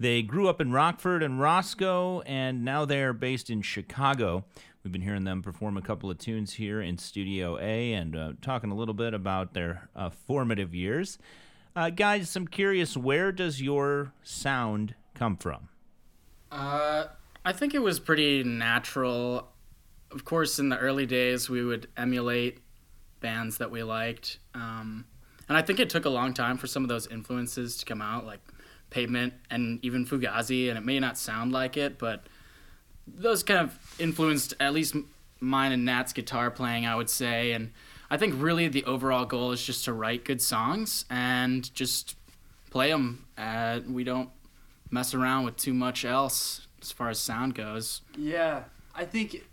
They 0.00 0.22
grew 0.22 0.48
up 0.48 0.60
in 0.60 0.72
Rockford 0.72 1.22
and 1.22 1.40
Roscoe, 1.40 2.20
and 2.20 2.64
now 2.64 2.84
they're 2.84 3.12
based 3.12 3.50
in 3.50 3.62
Chicago. 3.62 4.44
We've 4.84 4.92
been 4.92 5.02
hearing 5.02 5.24
them 5.24 5.42
perform 5.42 5.76
a 5.76 5.82
couple 5.82 6.08
of 6.08 6.18
tunes 6.18 6.54
here 6.54 6.80
in 6.80 6.98
Studio 6.98 7.58
A 7.58 7.92
and 7.92 8.16
uh, 8.16 8.32
talking 8.40 8.70
a 8.70 8.76
little 8.76 8.94
bit 8.94 9.12
about 9.12 9.54
their 9.54 9.88
uh, 9.96 10.10
formative 10.10 10.72
years. 10.74 11.18
Uh, 11.74 11.90
guys, 11.90 12.34
I'm 12.36 12.46
curious, 12.46 12.96
where 12.96 13.32
does 13.32 13.60
your 13.60 14.12
sound 14.22 14.94
come 15.14 15.36
from? 15.36 15.68
Uh, 16.50 17.06
I 17.44 17.52
think 17.52 17.74
it 17.74 17.82
was 17.82 17.98
pretty 17.98 18.44
natural. 18.44 19.48
Of 20.10 20.24
course, 20.24 20.58
in 20.58 20.68
the 20.68 20.78
early 20.78 21.06
days, 21.06 21.50
we 21.50 21.64
would 21.64 21.88
emulate 21.96 22.60
bands 23.20 23.58
that 23.58 23.70
we 23.70 23.82
liked. 23.82 24.38
Um, 24.54 25.04
and 25.48 25.56
I 25.56 25.62
think 25.62 25.80
it 25.80 25.90
took 25.90 26.04
a 26.04 26.10
long 26.10 26.34
time 26.34 26.58
for 26.58 26.66
some 26.66 26.82
of 26.82 26.88
those 26.88 27.06
influences 27.06 27.76
to 27.78 27.86
come 27.86 28.02
out, 28.02 28.26
like 28.26 28.40
Pavement 28.90 29.34
and 29.50 29.82
even 29.84 30.04
Fugazi. 30.04 30.68
And 30.68 30.76
it 30.78 30.84
may 30.84 31.00
not 31.00 31.16
sound 31.16 31.52
like 31.52 31.76
it, 31.76 31.98
but 31.98 32.26
those 33.06 33.42
kind 33.42 33.60
of 33.60 33.78
influenced 33.98 34.54
at 34.60 34.74
least 34.74 34.94
mine 35.40 35.72
and 35.72 35.84
Nat's 35.84 36.12
guitar 36.12 36.50
playing, 36.50 36.86
I 36.86 36.94
would 36.94 37.10
say. 37.10 37.52
And 37.52 37.72
I 38.10 38.16
think 38.16 38.34
really 38.36 38.68
the 38.68 38.84
overall 38.84 39.24
goal 39.24 39.52
is 39.52 39.64
just 39.64 39.84
to 39.86 39.92
write 39.92 40.24
good 40.24 40.42
songs 40.42 41.04
and 41.08 41.72
just 41.74 42.16
play 42.70 42.90
them. 42.90 43.26
Uh, 43.36 43.80
we 43.88 44.04
don't 44.04 44.30
mess 44.90 45.14
around 45.14 45.44
with 45.44 45.56
too 45.56 45.74
much 45.74 46.04
else 46.04 46.66
as 46.80 46.92
far 46.92 47.10
as 47.10 47.18
sound 47.18 47.54
goes. 47.54 48.02
Yeah, 48.16 48.64
I 48.94 49.04
think 49.04 49.44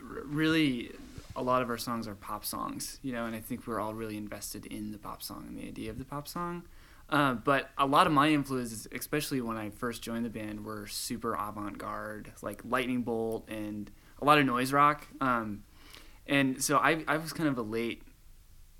really 0.00 0.92
a 1.36 1.42
lot 1.42 1.62
of 1.62 1.70
our 1.70 1.78
songs 1.78 2.06
are 2.06 2.14
pop 2.14 2.44
songs, 2.44 2.98
you 3.02 3.12
know, 3.12 3.26
and 3.26 3.34
I 3.34 3.40
think 3.40 3.66
we're 3.66 3.80
all 3.80 3.94
really 3.94 4.16
invested 4.16 4.66
in 4.66 4.92
the 4.92 4.98
pop 4.98 5.22
song 5.22 5.46
and 5.48 5.58
the 5.58 5.66
idea 5.66 5.90
of 5.90 5.98
the 5.98 6.04
pop 6.04 6.28
song. 6.28 6.64
Uh, 7.10 7.34
but 7.34 7.70
a 7.76 7.86
lot 7.86 8.06
of 8.06 8.12
my 8.12 8.30
influences, 8.30 8.88
especially 8.92 9.40
when 9.40 9.56
I 9.56 9.70
first 9.70 10.02
joined 10.02 10.24
the 10.24 10.30
band, 10.30 10.64
were 10.64 10.86
super 10.86 11.34
avant 11.34 11.76
garde, 11.76 12.32
like 12.40 12.62
Lightning 12.64 13.02
Bolt 13.02 13.48
and 13.48 13.90
a 14.22 14.24
lot 14.24 14.38
of 14.38 14.46
noise 14.46 14.72
rock. 14.72 15.06
Um, 15.20 15.64
and 16.26 16.62
so 16.62 16.78
I, 16.78 17.04
I 17.06 17.18
was 17.18 17.32
kind 17.32 17.48
of 17.48 17.58
a 17.58 17.62
late, 17.62 18.02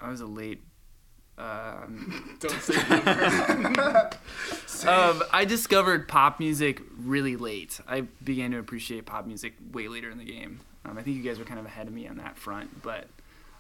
I 0.00 0.09
was 0.09 0.20
a 0.20 0.26
late. 0.26 0.62
Um, 1.37 2.37
don't 2.40 2.61
say 2.61 2.76
um, 4.88 5.22
I 5.33 5.44
discovered 5.44 6.07
pop 6.07 6.38
music 6.38 6.81
really 6.96 7.37
late. 7.37 7.81
I 7.88 8.02
began 8.22 8.52
to 8.52 8.59
appreciate 8.59 9.05
pop 9.05 9.26
music 9.26 9.55
way 9.72 9.88
later 9.88 10.11
in 10.11 10.18
the 10.18 10.24
game. 10.24 10.61
Um, 10.85 10.99
I 10.99 11.03
think 11.03 11.16
you 11.16 11.23
guys 11.23 11.38
were 11.38 11.44
kind 11.44 11.61
of 11.61 11.66
ahead 11.66 11.87
of 11.87 11.92
me 11.92 12.07
on 12.07 12.16
that 12.18 12.37
front, 12.37 12.83
but 12.83 13.07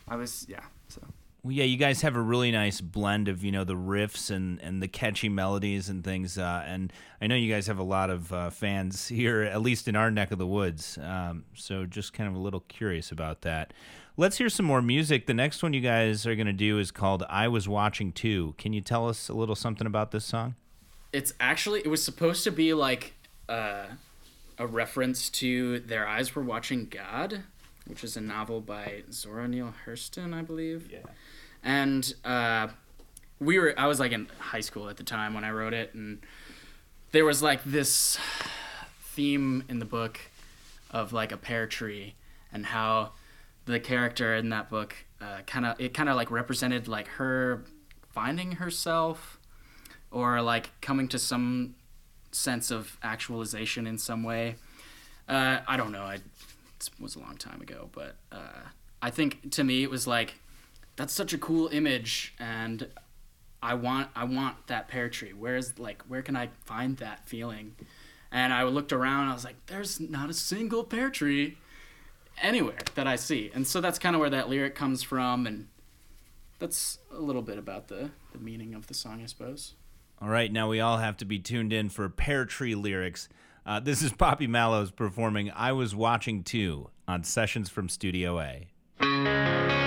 I 0.08 0.16
was 0.16 0.46
yeah. 0.48 0.60
So 0.88 1.00
Well, 1.42 1.52
yeah, 1.52 1.64
you 1.64 1.76
guys 1.76 2.02
have 2.02 2.16
a 2.16 2.20
really 2.20 2.50
nice 2.50 2.80
blend 2.80 3.28
of 3.28 3.42
you 3.42 3.52
know 3.52 3.64
the 3.64 3.74
riffs 3.74 4.30
and, 4.30 4.60
and 4.60 4.82
the 4.82 4.88
catchy 4.88 5.28
melodies 5.28 5.88
and 5.88 6.04
things. 6.04 6.38
Uh, 6.38 6.62
and 6.66 6.92
I 7.20 7.26
know 7.26 7.34
you 7.34 7.52
guys 7.52 7.66
have 7.66 7.78
a 7.78 7.84
lot 7.84 8.10
of 8.10 8.32
uh, 8.32 8.50
fans 8.50 9.08
here, 9.08 9.42
at 9.42 9.62
least 9.62 9.88
in 9.88 9.96
our 9.96 10.10
neck 10.10 10.30
of 10.30 10.38
the 10.38 10.46
woods. 10.46 10.98
Um, 11.02 11.44
so 11.54 11.86
just 11.86 12.12
kind 12.12 12.28
of 12.28 12.36
a 12.36 12.38
little 12.38 12.60
curious 12.60 13.10
about 13.10 13.42
that. 13.42 13.72
Let's 14.16 14.38
hear 14.38 14.48
some 14.48 14.66
more 14.66 14.80
music. 14.80 15.26
The 15.26 15.34
next 15.34 15.62
one 15.62 15.72
you 15.72 15.80
guys 15.80 16.24
are 16.24 16.36
going 16.36 16.46
to 16.46 16.52
do 16.52 16.78
is 16.78 16.90
called 16.90 17.24
"I 17.28 17.48
Was 17.48 17.68
Watching 17.68 18.12
Too." 18.12 18.54
Can 18.58 18.72
you 18.72 18.80
tell 18.80 19.08
us 19.08 19.28
a 19.28 19.34
little 19.34 19.56
something 19.56 19.86
about 19.86 20.10
this 20.12 20.24
song? 20.24 20.54
It's 21.12 21.32
actually 21.40 21.80
it 21.80 21.88
was 21.88 22.04
supposed 22.04 22.44
to 22.44 22.50
be 22.50 22.74
like 22.74 23.14
uh, 23.48 23.86
a 24.58 24.66
reference 24.66 25.28
to 25.30 25.80
"Their 25.80 26.06
Eyes 26.06 26.34
Were 26.34 26.42
Watching 26.42 26.86
God," 26.86 27.42
which 27.86 28.04
is 28.04 28.16
a 28.16 28.20
novel 28.20 28.60
by 28.60 29.02
Zora 29.10 29.48
Neale 29.48 29.74
Hurston, 29.86 30.34
I 30.34 30.42
believe. 30.42 30.90
Yeah. 30.90 31.00
And 31.62 32.14
uh, 32.24 32.68
we 33.40 33.58
were 33.58 33.74
I 33.76 33.86
was 33.86 34.00
like 34.00 34.12
in 34.12 34.28
high 34.38 34.60
school 34.60 34.88
at 34.88 34.96
the 34.96 35.04
time 35.04 35.34
when 35.34 35.44
I 35.44 35.50
wrote 35.50 35.74
it, 35.74 35.94
and 35.94 36.20
there 37.12 37.24
was 37.24 37.42
like 37.42 37.62
this 37.64 38.18
theme 39.00 39.64
in 39.68 39.78
the 39.78 39.84
book 39.84 40.18
of 40.90 41.12
like 41.12 41.32
a 41.32 41.36
pear 41.36 41.66
tree 41.66 42.14
and 42.52 42.66
how 42.66 43.12
the 43.66 43.80
character 43.80 44.34
in 44.34 44.50
that 44.50 44.70
book 44.70 44.94
uh, 45.20 45.40
kind 45.46 45.66
of 45.66 45.80
it 45.80 45.94
kind 45.94 46.08
of 46.08 46.16
like 46.16 46.30
represented 46.30 46.88
like 46.88 47.08
her 47.08 47.64
finding 48.12 48.52
herself 48.52 49.38
or 50.10 50.40
like 50.40 50.70
coming 50.80 51.08
to 51.08 51.18
some 51.18 51.74
sense 52.34 52.70
of 52.70 52.98
actualization 53.02 53.86
in 53.86 53.98
some 53.98 54.22
way. 54.22 54.56
Uh, 55.28 55.60
I 55.66 55.76
don't 55.76 55.92
know. 55.92 56.02
I 56.02 56.14
it 56.14 56.90
was 57.00 57.16
a 57.16 57.20
long 57.20 57.36
time 57.36 57.60
ago, 57.60 57.88
but 57.92 58.16
uh, 58.30 58.60
I 59.00 59.10
think 59.10 59.52
to 59.52 59.64
me 59.64 59.82
it 59.82 59.90
was 59.90 60.06
like 60.06 60.34
that's 60.96 61.12
such 61.12 61.32
a 61.32 61.38
cool 61.38 61.68
image, 61.68 62.34
and 62.38 62.88
I 63.62 63.74
want 63.74 64.08
I 64.14 64.24
want 64.24 64.66
that 64.66 64.88
pear 64.88 65.08
tree. 65.08 65.32
Where's 65.32 65.78
like 65.78 66.02
where 66.02 66.22
can 66.22 66.36
I 66.36 66.50
find 66.64 66.96
that 66.98 67.26
feeling? 67.26 67.74
And 68.30 68.52
I 68.52 68.64
looked 68.64 68.92
around. 68.92 69.28
I 69.28 69.34
was 69.34 69.44
like, 69.44 69.66
there's 69.66 70.00
not 70.00 70.28
a 70.28 70.34
single 70.34 70.82
pear 70.84 71.08
tree 71.08 71.56
anywhere 72.42 72.80
that 72.96 73.06
I 73.06 73.16
see, 73.16 73.50
and 73.54 73.66
so 73.66 73.80
that's 73.80 73.98
kind 73.98 74.14
of 74.14 74.20
where 74.20 74.30
that 74.30 74.48
lyric 74.48 74.74
comes 74.74 75.02
from, 75.02 75.46
and 75.46 75.68
that's 76.58 76.98
a 77.12 77.20
little 77.20 77.42
bit 77.42 77.58
about 77.58 77.88
the 77.88 78.10
the 78.32 78.38
meaning 78.38 78.74
of 78.74 78.88
the 78.88 78.94
song, 78.94 79.22
I 79.22 79.26
suppose. 79.26 79.74
All 80.20 80.28
right, 80.28 80.50
now 80.50 80.68
we 80.68 80.80
all 80.80 80.98
have 80.98 81.16
to 81.18 81.24
be 81.24 81.38
tuned 81.38 81.72
in 81.72 81.88
for 81.88 82.08
Pear 82.08 82.44
Tree 82.44 82.74
lyrics. 82.74 83.28
Uh, 83.66 83.80
this 83.80 84.02
is 84.02 84.12
Poppy 84.12 84.46
Mallows 84.46 84.90
performing 84.90 85.50
"I 85.50 85.72
Was 85.72 85.94
Watching 85.94 86.42
Too" 86.42 86.90
on 87.06 87.24
Sessions 87.24 87.68
from 87.68 87.88
Studio 87.88 88.40
A. 88.40 89.83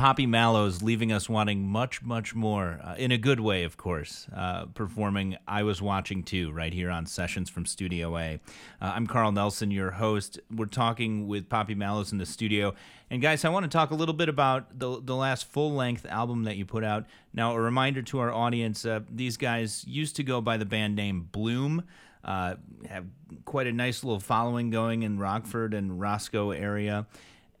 Poppy 0.00 0.24
Mallows 0.24 0.82
leaving 0.82 1.12
us 1.12 1.28
wanting 1.28 1.68
much, 1.68 2.00
much 2.00 2.34
more, 2.34 2.80
uh, 2.82 2.94
in 2.96 3.12
a 3.12 3.18
good 3.18 3.38
way, 3.38 3.64
of 3.64 3.76
course, 3.76 4.26
uh, 4.34 4.64
performing 4.64 5.36
I 5.46 5.62
Was 5.62 5.82
Watching 5.82 6.22
Too 6.22 6.50
right 6.52 6.72
here 6.72 6.88
on 6.88 7.04
Sessions 7.04 7.50
from 7.50 7.66
Studio 7.66 8.16
A. 8.16 8.40
Uh, 8.80 8.92
I'm 8.94 9.06
Carl 9.06 9.30
Nelson, 9.30 9.70
your 9.70 9.90
host. 9.90 10.40
We're 10.50 10.64
talking 10.64 11.28
with 11.28 11.50
Poppy 11.50 11.74
Mallows 11.74 12.12
in 12.12 12.18
the 12.18 12.24
studio. 12.24 12.74
And 13.10 13.20
guys, 13.20 13.44
I 13.44 13.50
want 13.50 13.64
to 13.64 13.68
talk 13.68 13.90
a 13.90 13.94
little 13.94 14.14
bit 14.14 14.30
about 14.30 14.78
the, 14.78 15.02
the 15.04 15.14
last 15.14 15.44
full 15.44 15.74
length 15.74 16.06
album 16.06 16.44
that 16.44 16.56
you 16.56 16.64
put 16.64 16.82
out. 16.82 17.04
Now, 17.34 17.52
a 17.54 17.60
reminder 17.60 18.00
to 18.00 18.20
our 18.20 18.32
audience 18.32 18.86
uh, 18.86 19.00
these 19.10 19.36
guys 19.36 19.84
used 19.86 20.16
to 20.16 20.22
go 20.22 20.40
by 20.40 20.56
the 20.56 20.64
band 20.64 20.96
name 20.96 21.28
Bloom. 21.30 21.84
Uh, 22.24 22.54
have 22.88 23.04
quite 23.44 23.66
a 23.66 23.72
nice 23.72 24.02
little 24.02 24.18
following 24.18 24.70
going 24.70 25.02
in 25.02 25.18
Rockford 25.18 25.74
and 25.74 26.00
Roscoe 26.00 26.52
area 26.52 27.06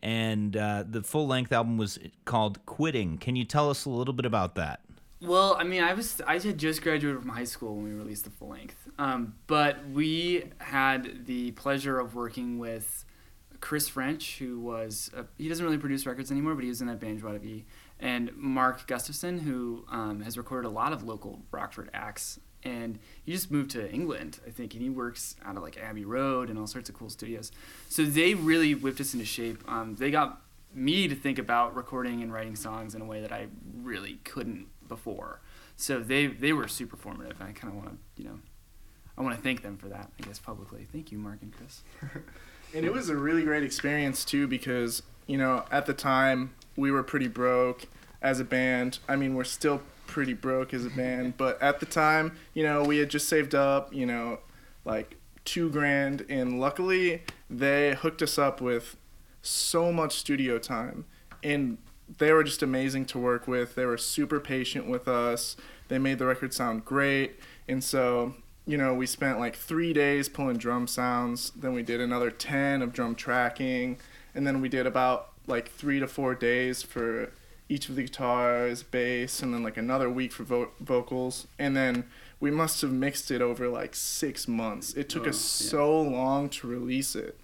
and 0.02 0.56
uh, 0.56 0.84
the 0.88 1.02
full 1.02 1.26
length 1.26 1.52
album 1.52 1.76
was 1.76 1.98
called 2.24 2.64
Quitting. 2.66 3.18
Can 3.18 3.36
you 3.36 3.44
tell 3.44 3.70
us 3.70 3.84
a 3.84 3.90
little 3.90 4.14
bit 4.14 4.26
about 4.26 4.54
that? 4.54 4.80
Well, 5.22 5.54
I 5.58 5.64
mean, 5.64 5.82
I 5.82 5.92
was 5.92 6.22
I 6.26 6.38
had 6.38 6.56
just 6.56 6.80
graduated 6.82 7.20
from 7.20 7.30
high 7.30 7.44
school 7.44 7.76
when 7.76 7.84
we 7.84 7.92
released 7.92 8.24
the 8.24 8.30
full 8.30 8.48
length, 8.48 8.88
um, 8.98 9.34
but 9.46 9.86
we 9.90 10.44
had 10.58 11.26
the 11.26 11.50
pleasure 11.52 11.98
of 11.98 12.14
working 12.14 12.58
with 12.58 13.04
Chris 13.60 13.86
French, 13.86 14.38
who 14.38 14.58
was 14.58 15.10
a, 15.14 15.26
he 15.36 15.48
doesn't 15.48 15.64
really 15.64 15.76
produce 15.76 16.06
records 16.06 16.30
anymore, 16.30 16.54
but 16.54 16.64
he 16.64 16.70
was 16.70 16.80
in 16.80 16.86
that 16.86 17.00
band 17.00 17.20
Joie 17.20 17.32
de 17.32 17.38
Vie, 17.38 17.64
and 17.98 18.34
Mark 18.34 18.86
Gustafson, 18.86 19.38
who 19.38 19.84
um, 19.90 20.22
has 20.22 20.38
recorded 20.38 20.66
a 20.66 20.70
lot 20.70 20.94
of 20.94 21.02
local 21.02 21.42
Rockford 21.50 21.90
acts 21.92 22.40
and 22.62 22.98
he 23.24 23.32
just 23.32 23.50
moved 23.50 23.70
to 23.72 23.90
England, 23.90 24.40
I 24.46 24.50
think, 24.50 24.74
and 24.74 24.82
he 24.82 24.90
works 24.90 25.36
out 25.44 25.56
of 25.56 25.62
like 25.62 25.78
Abbey 25.78 26.04
Road 26.04 26.50
and 26.50 26.58
all 26.58 26.66
sorts 26.66 26.88
of 26.88 26.94
cool 26.94 27.10
studios. 27.10 27.52
So 27.88 28.04
they 28.04 28.34
really 28.34 28.74
whipped 28.74 29.00
us 29.00 29.14
into 29.14 29.26
shape. 29.26 29.62
Um, 29.70 29.96
they 29.96 30.10
got 30.10 30.42
me 30.74 31.08
to 31.08 31.14
think 31.14 31.38
about 31.38 31.74
recording 31.74 32.22
and 32.22 32.32
writing 32.32 32.56
songs 32.56 32.94
in 32.94 33.00
a 33.00 33.04
way 33.04 33.20
that 33.20 33.32
I 33.32 33.48
really 33.82 34.20
couldn't 34.24 34.66
before. 34.88 35.40
So 35.76 36.00
they 36.00 36.26
they 36.26 36.52
were 36.52 36.68
super 36.68 36.96
formative. 36.96 37.40
and 37.40 37.48
I 37.48 37.52
kind 37.52 37.72
of 37.72 37.76
want 37.76 37.88
to, 37.88 38.22
you 38.22 38.28
know, 38.28 38.38
I 39.16 39.22
want 39.22 39.34
to 39.36 39.42
thank 39.42 39.62
them 39.62 39.76
for 39.78 39.88
that. 39.88 40.10
I 40.18 40.26
guess 40.26 40.38
publicly. 40.38 40.86
Thank 40.92 41.10
you, 41.10 41.18
Mark 41.18 41.38
and 41.42 41.52
Chris. 41.52 41.82
And 42.74 42.84
it 42.84 42.92
was 42.92 43.08
a 43.08 43.16
really 43.16 43.42
great 43.42 43.64
experience 43.64 44.24
too 44.24 44.46
because, 44.46 45.02
you 45.26 45.36
know, 45.36 45.64
at 45.72 45.86
the 45.86 45.92
time 45.92 46.52
we 46.76 46.90
were 46.90 47.02
pretty 47.02 47.26
broke 47.26 47.86
as 48.22 48.38
a 48.38 48.44
band. 48.44 48.98
I 49.08 49.16
mean, 49.16 49.34
we're 49.34 49.44
still 49.44 49.82
pretty 50.10 50.34
broke 50.34 50.74
as 50.74 50.84
a 50.84 50.90
band, 50.90 51.36
but 51.36 51.60
at 51.62 51.80
the 51.80 51.86
time, 51.86 52.36
you 52.52 52.62
know, 52.62 52.82
we 52.82 52.98
had 52.98 53.08
just 53.08 53.28
saved 53.28 53.54
up, 53.54 53.94
you 53.94 54.04
know, 54.04 54.40
like 54.84 55.16
two 55.44 55.70
grand, 55.70 56.26
and 56.28 56.60
luckily 56.60 57.22
they 57.48 57.94
hooked 57.94 58.20
us 58.22 58.38
up 58.38 58.60
with 58.60 58.96
so 59.42 59.92
much 59.92 60.16
studio 60.16 60.58
time, 60.58 61.04
and 61.42 61.78
they 62.18 62.32
were 62.32 62.44
just 62.44 62.62
amazing 62.62 63.04
to 63.06 63.18
work 63.18 63.46
with. 63.48 63.74
They 63.74 63.86
were 63.86 63.96
super 63.96 64.40
patient 64.40 64.88
with 64.88 65.08
us. 65.08 65.56
They 65.88 65.98
made 65.98 66.18
the 66.18 66.26
record 66.26 66.52
sound 66.52 66.84
great, 66.84 67.40
and 67.68 67.82
so 67.82 68.34
you 68.66 68.76
know, 68.76 68.94
we 68.94 69.06
spent 69.06 69.40
like 69.40 69.56
three 69.56 69.92
days 69.92 70.28
pulling 70.28 70.56
drum 70.56 70.86
sounds. 70.86 71.50
Then 71.50 71.72
we 71.72 71.82
did 71.82 72.00
another 72.00 72.30
10 72.30 72.82
of 72.82 72.92
drum 72.92 73.16
tracking. 73.16 73.98
And 74.32 74.46
then 74.46 74.60
we 74.60 74.68
did 74.68 74.86
about 74.86 75.30
like 75.48 75.68
three 75.68 75.98
to 75.98 76.06
four 76.06 76.36
days 76.36 76.82
for 76.82 77.32
each 77.70 77.88
of 77.88 77.94
the 77.96 78.02
guitars, 78.02 78.82
bass, 78.82 79.42
and 79.42 79.54
then 79.54 79.62
like 79.62 79.76
another 79.76 80.10
week 80.10 80.32
for 80.32 80.42
vo- 80.42 80.70
vocals. 80.80 81.46
And 81.58 81.76
then 81.76 82.04
we 82.40 82.50
must 82.50 82.80
have 82.82 82.90
mixed 82.92 83.30
it 83.30 83.40
over 83.40 83.68
like 83.68 83.94
six 83.94 84.48
months. 84.48 84.92
It 84.94 85.08
took 85.08 85.24
Oh, 85.26 85.30
us 85.30 85.62
yeah. 85.62 85.70
so 85.70 86.00
long 86.02 86.48
to 86.50 86.66
release 86.66 87.14
it. 87.14 87.38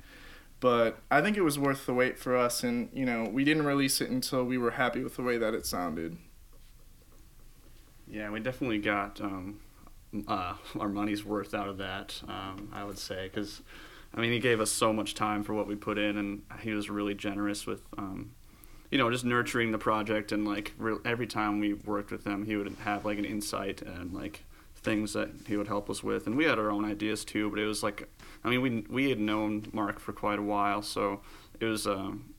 But 0.59 0.99
I 1.11 1.21
think 1.23 1.37
it 1.37 1.43
was 1.43 1.59
worth 1.59 1.87
the 1.87 1.95
wait 1.95 2.19
for 2.19 2.37
us. 2.37 2.65
And, 2.65 2.89
you 2.93 3.05
know, 3.07 3.25
we 3.31 3.45
didn't 3.45 3.67
release 3.67 4.01
it 4.01 4.11
until 4.11 4.43
we 4.45 4.59
were 4.59 4.73
happy 4.73 5.03
with 5.05 5.17
the 5.17 5.23
way 5.23 5.39
that 5.39 5.55
it 5.55 5.65
sounded. 5.65 6.17
Yeah, 8.09 8.31
we 8.31 8.41
definitely 8.41 8.79
got 8.79 9.21
um, 9.21 9.61
uh, 10.27 10.55
our 10.79 10.89
money's 10.89 11.25
worth 11.25 11.55
out 11.55 11.69
of 11.69 11.79
that. 11.79 12.21
Um, 12.27 12.71
I 12.73 12.85
would 12.85 12.99
say 12.99 13.29
because, 13.29 13.63
I 14.15 14.21
mean, 14.21 14.33
he 14.33 14.39
gave 14.39 14.61
us 14.61 14.71
so 14.71 14.93
much 14.93 15.15
time 15.15 15.43
for 15.45 15.55
what 15.55 15.67
we 15.67 15.75
put 15.75 15.99
in, 15.99 16.17
and 16.17 16.43
he 16.63 16.73
was 16.73 16.89
really 16.89 17.15
generous 17.15 17.67
with, 17.67 17.83
um, 17.99 18.33
you 18.91 18.99
know, 18.99 19.11
just 19.11 19.25
nurturing 19.25 19.73
the 19.73 19.79
project. 19.79 20.33
And 20.33 20.47
like 20.47 20.73
re- 20.79 20.99
every 21.05 21.27
time 21.27 21.61
we 21.61 21.75
worked 21.75 22.11
with 22.11 22.27
him, 22.27 22.45
he 22.45 22.57
would 22.57 22.75
have 22.85 23.05
like 23.05 23.19
an 23.19 23.25
insight 23.25 23.83
and 23.83 24.13
like 24.13 24.45
things 24.77 25.13
that 25.15 25.31
he 25.47 25.57
would 25.57 25.69
help 25.69 25.91
us 25.91 26.03
with. 26.03 26.27
And 26.27 26.37
we 26.37 26.45
had 26.45 26.59
our 26.59 26.71
own 26.71 26.85
ideas 26.85 27.25
too, 27.25 27.51
but 27.51 27.59
it 27.59 27.67
was 27.67 27.83
like, 27.83 28.09
I 28.45 28.51
mean, 28.51 28.61
we 28.63 28.87
we 28.89 29.11
had 29.11 29.19
known 29.19 29.69
Mark 29.73 29.99
for 29.99 30.13
quite 30.13 30.39
a 30.39 30.43
while, 30.43 30.83
so 30.83 31.21
it 31.61 31.67
was. 31.67 31.87
Um, 31.87 32.33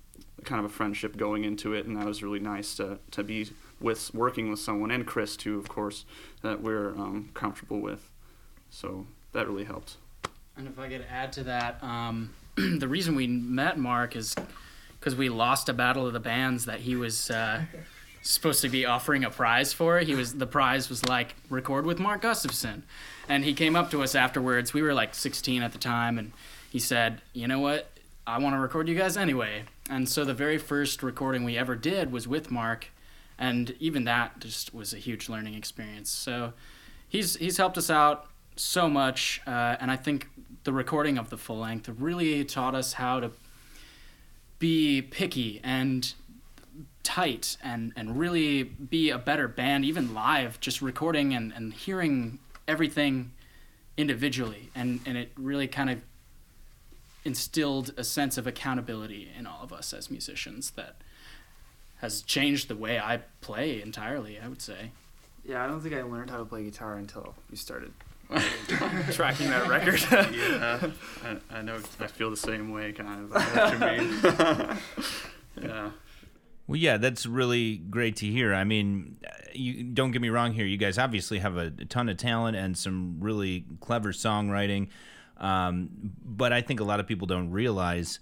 kind 0.44 0.64
of 0.64 0.66
a 0.66 0.74
friendship 0.74 1.18
going 1.18 1.44
into 1.44 1.74
it, 1.74 1.86
and 1.86 1.98
that 1.98 2.06
was 2.06 2.24
really 2.24 2.40
nice 2.40 2.76
to, 2.76 3.00
to 3.12 3.24
be 3.24 3.50
with 3.80 4.14
working 4.14 4.50
with 4.50 4.60
someone 4.60 4.92
and 4.92 5.06
Chris 5.06 5.36
too, 5.36 5.58
of 5.58 5.68
course, 5.68 6.06
that 6.42 6.62
we're 6.62 6.90
um, 6.92 7.30
comfortable 7.34 7.80
with. 7.80 8.10
So 8.70 9.06
that 9.34 9.48
really 9.48 9.66
helped. 9.66 9.98
And 10.56 10.68
if 10.68 10.80
I 10.80 10.90
could 10.90 11.06
add 11.10 11.32
to 11.34 11.44
that, 11.44 11.84
um, 11.84 12.34
the 12.56 12.88
reason 12.88 13.16
we 13.16 13.28
met 13.28 13.78
Mark 13.78 14.16
is 14.16 14.36
because 15.08 15.18
we 15.18 15.30
lost 15.30 15.70
a 15.70 15.74
battle 15.74 16.06
of 16.06 16.12
the 16.12 16.20
bands 16.20 16.66
that 16.66 16.82
he 16.82 16.94
was 16.94 17.32
uh, 17.32 17.62
supposed 18.22 18.62
to 18.62 18.68
be 18.68 18.86
offering 18.86 19.24
a 19.24 19.30
prize 19.30 19.72
for. 19.72 20.00
He 20.00 20.16
was 20.16 20.34
the 20.34 20.46
prize 20.46 20.90
was 20.90 21.06
like 21.06 21.34
record 21.50 21.86
with 21.86 21.98
Mark 21.98 22.24
Gustafson, 22.24 22.84
and 23.30 23.46
he 23.46 23.54
came 23.54 23.78
up 23.78 23.90
to 23.92 24.04
us 24.04 24.16
afterwards. 24.16 24.74
We 24.74 24.82
were 24.82 24.94
like 24.94 25.16
16 25.16 25.62
at 25.62 25.72
the 25.72 25.78
time, 25.78 26.18
and 26.20 26.34
he 26.70 26.78
said, 26.78 27.22
"You 27.32 27.48
know 27.48 27.60
what? 27.60 27.90
I 28.26 28.38
want 28.40 28.56
to 28.56 28.60
record 28.60 28.90
you 28.90 28.96
guys 28.96 29.16
anyway." 29.16 29.64
And 29.90 30.10
so 30.10 30.26
the 30.26 30.34
very 30.34 30.58
first 30.58 31.02
recording 31.02 31.46
we 31.46 31.58
ever 31.58 31.78
did 31.78 32.12
was 32.12 32.28
with 32.28 32.52
Mark, 32.52 32.88
and 33.40 33.76
even 33.80 34.04
that 34.04 34.42
just 34.42 34.74
was 34.74 34.94
a 34.94 34.98
huge 34.98 35.30
learning 35.30 35.54
experience. 35.54 36.10
So 36.10 36.52
he's 37.08 37.38
he's 37.38 37.56
helped 37.56 37.78
us 37.78 37.90
out 37.90 38.28
so 38.58 38.90
much, 38.90 39.40
uh, 39.48 39.78
and 39.80 39.90
I 39.90 39.96
think 39.96 40.28
the 40.66 40.74
recording 40.74 41.18
of 41.18 41.30
the 41.30 41.38
full 41.38 41.60
length 41.60 41.88
really 41.98 42.44
taught 42.44 42.76
us 42.76 42.92
how 42.92 43.22
to 43.22 43.32
be 44.60 45.02
picky 45.02 45.60
and 45.64 46.14
tight 47.04 47.58
and, 47.64 47.94
and 47.96 48.20
really 48.20 48.64
be 48.64 49.10
a 49.10 49.18
better 49.18 49.48
band, 49.48 49.86
even 49.86 50.14
live, 50.14 50.60
just 50.60 50.82
recording 50.82 51.34
and, 51.34 51.54
and 51.54 51.74
hearing 51.74 52.40
everything 52.68 53.32
individually. 53.96 54.70
And, 54.76 55.00
and 55.06 55.18
it 55.18 55.32
really 55.38 55.68
kind 55.68 55.90
of 55.90 56.00
instilled 57.24 57.94
a 57.98 58.04
sense 58.04 58.38
of 58.38 58.48
accountability 58.48 59.32
in 59.38 59.46
all 59.48 59.62
of 59.62 59.74
us 59.74 59.94
as 59.94 60.10
musicians 60.10 60.72
that 60.72 60.98
has 61.98 62.22
changed 62.22 62.68
the 62.68 62.76
way 62.76 63.00
I 63.00 63.22
play 63.42 63.82
entirely, 63.82 64.40
I 64.40 64.48
would 64.48 64.62
say. 64.62 64.92
Yeah, 65.44 65.64
I 65.64 65.68
don't 65.68 65.82
think 65.82 65.96
I 65.96 66.04
learned 66.04 66.30
how 66.30 66.38
to 66.38 66.46
play 66.46 66.64
guitar 66.64 66.96
until 66.96 67.36
we 67.50 67.58
started 67.58 67.94
tracking 69.12 69.50
that 69.50 69.68
record. 69.68 70.02
yeah, 70.12 70.90
I, 71.24 71.58
I 71.58 71.62
know. 71.62 71.80
I 72.00 72.08
feel 72.08 72.30
the 72.30 72.38
same 72.38 72.72
way, 72.72 72.92
kind 72.92 73.32
of. 73.32 73.32
I 73.36 73.56
know 73.56 73.80
what 73.80 74.00
you 74.00 74.08
mean. 74.08 75.70
yeah. 75.70 75.92
Well, 76.68 76.76
yeah, 76.76 76.98
that's 76.98 77.26
really 77.26 77.78
great 77.78 78.18
to 78.18 78.26
hear. 78.26 78.54
I 78.54 78.66
mean, 78.66 79.18
you 79.54 79.84
don't 79.84 80.12
get 80.12 80.22
me 80.22 80.30
wrong 80.30 80.52
here. 80.52 80.66
You 80.66 80.78
guys 80.78 80.98
obviously 80.98 81.40
have 81.40 81.56
a 81.56 81.70
ton 81.72 82.10
of 82.10 82.18
talent 82.18 82.58
and 82.58 82.78
some 82.78 83.18
really 83.22 83.64
clever 83.80 84.12
songwriting, 84.12 84.90
um, 85.38 85.90
but 86.26 86.52
I 86.52 86.62
think 86.62 86.82
a 86.82 86.84
lot 86.84 87.00
of 87.00 87.08
people 87.08 87.28
don't 87.28 87.52
realize 87.52 88.20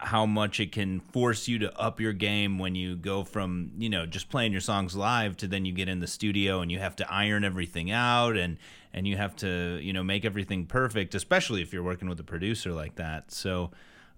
how 0.00 0.26
much 0.26 0.60
it 0.60 0.70
can 0.72 1.00
force 1.00 1.48
you 1.48 1.58
to 1.58 1.80
up 1.80 2.00
your 2.00 2.12
game 2.12 2.58
when 2.58 2.74
you 2.74 2.94
go 2.94 3.24
from 3.24 3.72
you 3.78 3.88
know 3.88 4.04
just 4.04 4.28
playing 4.28 4.52
your 4.52 4.60
songs 4.60 4.94
live 4.94 5.36
to 5.36 5.46
then 5.46 5.64
you 5.64 5.72
get 5.72 5.88
in 5.88 6.00
the 6.00 6.06
studio 6.06 6.60
and 6.60 6.70
you 6.70 6.78
have 6.78 6.94
to 6.94 7.10
iron 7.10 7.42
everything 7.42 7.90
out 7.90 8.36
and 8.36 8.58
and 8.94 9.06
you 9.06 9.16
have 9.16 9.34
to 9.36 9.78
you 9.82 9.92
know 9.92 10.02
make 10.02 10.24
everything 10.24 10.66
perfect 10.66 11.14
especially 11.14 11.62
if 11.62 11.72
you're 11.72 11.82
working 11.82 12.08
with 12.08 12.20
a 12.20 12.24
producer 12.24 12.72
like 12.72 12.96
that. 12.96 13.30
So 13.30 13.70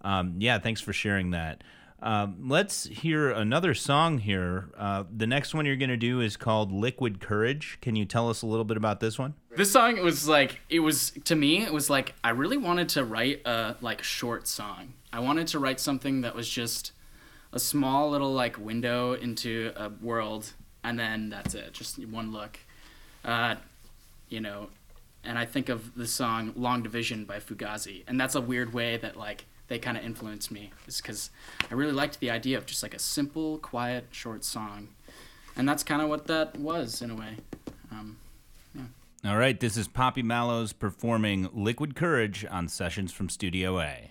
um, 0.02 0.36
yeah 0.38 0.58
thanks 0.58 0.80
for 0.80 0.92
sharing 0.92 1.30
that. 1.30 1.62
Um, 2.04 2.48
let's 2.48 2.84
hear 2.84 3.30
another 3.30 3.72
song 3.72 4.18
here. 4.18 4.68
Uh, 4.76 5.04
the 5.10 5.26
next 5.26 5.54
one 5.54 5.64
you're 5.64 5.76
going 5.76 5.88
to 5.88 5.96
do 5.96 6.20
is 6.20 6.36
called 6.36 6.70
liquid 6.70 7.18
courage. 7.18 7.78
Can 7.80 7.96
you 7.96 8.04
tell 8.04 8.28
us 8.28 8.42
a 8.42 8.46
little 8.46 8.66
bit 8.66 8.76
about 8.76 9.00
this 9.00 9.18
one? 9.18 9.32
This 9.56 9.72
song 9.72 9.98
was 10.02 10.28
like 10.28 10.60
it 10.68 10.80
was 10.80 11.12
to 11.24 11.34
me 11.34 11.62
it 11.62 11.72
was 11.72 11.88
like 11.88 12.14
I 12.22 12.30
really 12.30 12.58
wanted 12.58 12.90
to 12.90 13.04
write 13.04 13.40
a 13.46 13.76
like 13.80 14.02
short 14.02 14.46
song. 14.46 14.94
I 15.12 15.20
wanted 15.20 15.46
to 15.48 15.58
write 15.58 15.80
something 15.80 16.20
that 16.20 16.34
was 16.34 16.48
just 16.48 16.92
a 17.54 17.58
small 17.58 18.10
little 18.10 18.32
like 18.32 18.58
window 18.58 19.14
into 19.14 19.72
a 19.76 19.88
world 19.88 20.52
and 20.82 20.98
then 20.98 21.30
that's 21.30 21.54
it, 21.54 21.72
just 21.72 22.04
one 22.06 22.32
look. 22.32 22.58
Uh, 23.24 23.54
you 24.28 24.40
know, 24.40 24.68
and 25.22 25.38
I 25.38 25.46
think 25.46 25.68
of 25.68 25.94
the 25.94 26.06
song 26.06 26.52
Long 26.56 26.82
Division 26.82 27.24
by 27.24 27.38
Fugazi 27.38 28.02
and 28.06 28.20
that's 28.20 28.34
a 28.34 28.40
weird 28.40 28.72
way 28.72 28.96
that 28.98 29.16
like 29.16 29.44
they 29.68 29.78
kind 29.78 29.96
of 29.96 30.04
influenced 30.04 30.50
me 30.50 30.70
is 30.86 31.00
cuz 31.00 31.30
I 31.70 31.74
really 31.74 31.92
liked 31.92 32.20
the 32.20 32.30
idea 32.30 32.58
of 32.58 32.66
just 32.66 32.82
like 32.82 32.94
a 32.94 32.98
simple, 32.98 33.58
quiet, 33.58 34.08
short 34.10 34.44
song. 34.44 34.88
And 35.56 35.68
that's 35.68 35.82
kind 35.82 36.02
of 36.02 36.08
what 36.08 36.26
that 36.26 36.56
was 36.56 37.00
in 37.00 37.10
a 37.10 37.14
way. 37.14 37.36
Um, 37.90 38.18
all 39.24 39.38
right 39.38 39.58
this 39.58 39.78
is 39.78 39.88
poppy 39.88 40.22
mallows 40.22 40.74
performing 40.74 41.48
liquid 41.54 41.96
courage 41.96 42.44
on 42.50 42.68
sessions 42.68 43.10
from 43.10 43.30
studio 43.30 43.80
a 43.80 44.10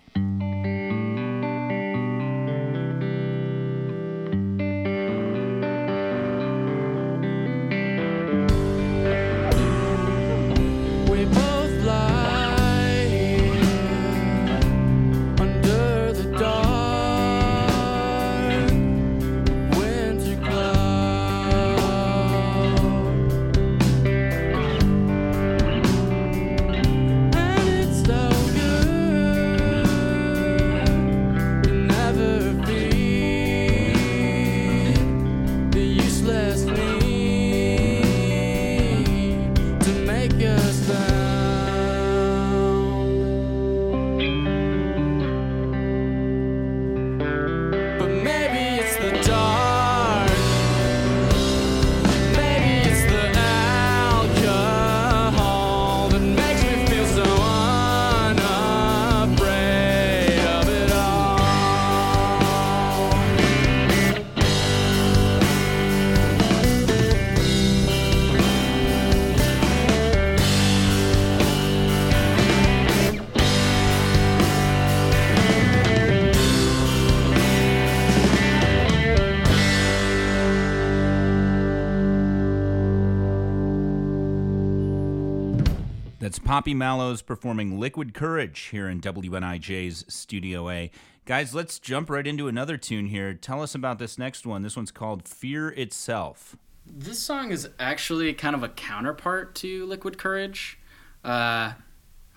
Poppy 86.54 86.76
Mallows 86.76 87.24
performing 87.24 87.80
Liquid 87.80 88.14
Courage 88.14 88.60
here 88.66 88.88
in 88.88 89.02
WNIJ's 89.02 90.06
Studio 90.08 90.70
A. 90.70 90.92
Guys, 91.26 91.56
let's 91.56 91.80
jump 91.80 92.12
right 92.12 92.28
into 92.28 92.48
another 92.48 92.78
tune 92.78 93.08
here. 93.08 93.34
Tell 93.34 93.64
us 93.64 93.74
about 93.74 93.98
this 93.98 94.20
next 94.20 94.46
one. 94.46 94.62
This 94.62 94.76
one's 94.76 94.92
called 94.92 95.28
Fear 95.28 95.70
Itself. 95.70 96.56
This 96.86 97.18
song 97.18 97.50
is 97.50 97.70
actually 97.80 98.32
kind 98.36 98.56
of 98.56 98.62
a 98.62 98.70
counterpart 98.70 99.56
to 99.56 99.88
Liquid 99.88 100.20
Courage. 100.20 100.78
Uh, 101.24 101.74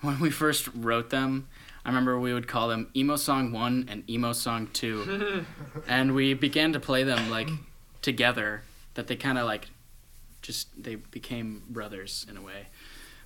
when 0.01 0.19
we 0.19 0.31
first 0.31 0.67
wrote 0.73 1.11
them, 1.11 1.47
I 1.85 1.89
remember 1.89 2.19
we 2.19 2.33
would 2.33 2.47
call 2.47 2.69
them 2.69 2.89
Emo 2.95 3.17
Song 3.17 3.51
1 3.51 3.85
and 3.87 4.09
Emo 4.09 4.33
Song 4.33 4.67
2. 4.73 5.45
and 5.87 6.15
we 6.15 6.33
began 6.33 6.73
to 6.73 6.79
play 6.79 7.03
them 7.03 7.29
like 7.29 7.49
together, 8.01 8.63
that 8.95 9.05
they 9.05 9.15
kind 9.15 9.37
of 9.37 9.45
like 9.45 9.67
just 10.41 10.69
they 10.81 10.95
became 10.95 11.61
brothers 11.69 12.25
in 12.27 12.35
a 12.35 12.41
way. 12.41 12.67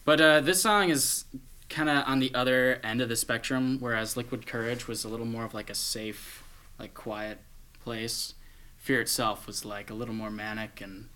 But 0.04 0.22
uh, 0.22 0.42
this 0.42 0.62
song 0.62 0.90
is 0.90 1.26
kind 1.70 1.90
of 1.90 2.04
on 2.08 2.20
the 2.20 2.34
other 2.34 2.80
end 2.84 3.02
of 3.02 3.10
the 3.10 3.16
spectrum, 3.16 3.78
whereas 3.80 4.18
Liquid 4.18 4.46
Courage 4.46 4.88
was 4.88 5.04
a 5.04 5.10
little 5.10 5.26
more 5.26 5.46
of 5.46 5.54
like 5.54 5.70
a 5.70 5.76
safe, 5.76 6.44
like 6.80 6.94
quiet 6.94 7.40
place. 7.84 8.34
Fear 8.78 9.02
itself 9.02 9.48
was 9.48 9.64
like 9.64 9.90
a 9.90 9.94
little 9.94 10.14
more 10.14 10.32
manic 10.32 10.82
and 10.82 11.08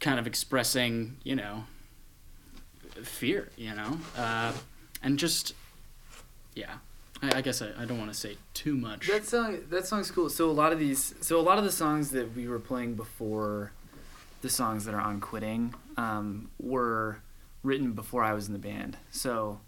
kind 0.00 0.18
of 0.18 0.26
expressing, 0.26 1.18
you 1.22 1.36
know, 1.36 1.64
fear, 3.02 3.50
you 3.56 3.74
know, 3.74 3.98
uh, 4.16 4.52
and 5.02 5.18
just, 5.18 5.54
yeah. 6.54 6.74
I, 7.22 7.40
guess 7.40 7.62
I, 7.62 7.68
I 7.78 7.84
don't 7.84 7.98
want 7.98 8.12
to 8.12 8.18
say 8.18 8.36
too 8.52 8.76
much. 8.76 9.06
That 9.06 9.24
song, 9.24 9.58
that 9.70 9.86
song's 9.86 10.10
cool. 10.10 10.28
So 10.28 10.50
a 10.50 10.52
lot 10.52 10.72
of 10.72 10.80
these, 10.80 11.14
so 11.20 11.38
a 11.38 11.40
lot 11.40 11.56
of 11.56 11.62
the 11.62 11.70
songs 11.70 12.10
that 12.10 12.34
we 12.34 12.48
were 12.48 12.58
playing 12.58 12.94
before, 12.94 13.70
the 14.40 14.48
songs 14.50 14.86
that 14.86 14.94
are 14.94 15.00
on 15.00 15.20
Quitting, 15.20 15.72
um, 15.96 16.50
were 16.58 17.20
written 17.62 17.92
before 17.92 18.24
I 18.24 18.32
was 18.32 18.46
in 18.46 18.52
the 18.52 18.58
band. 18.58 18.96
So 19.10 19.60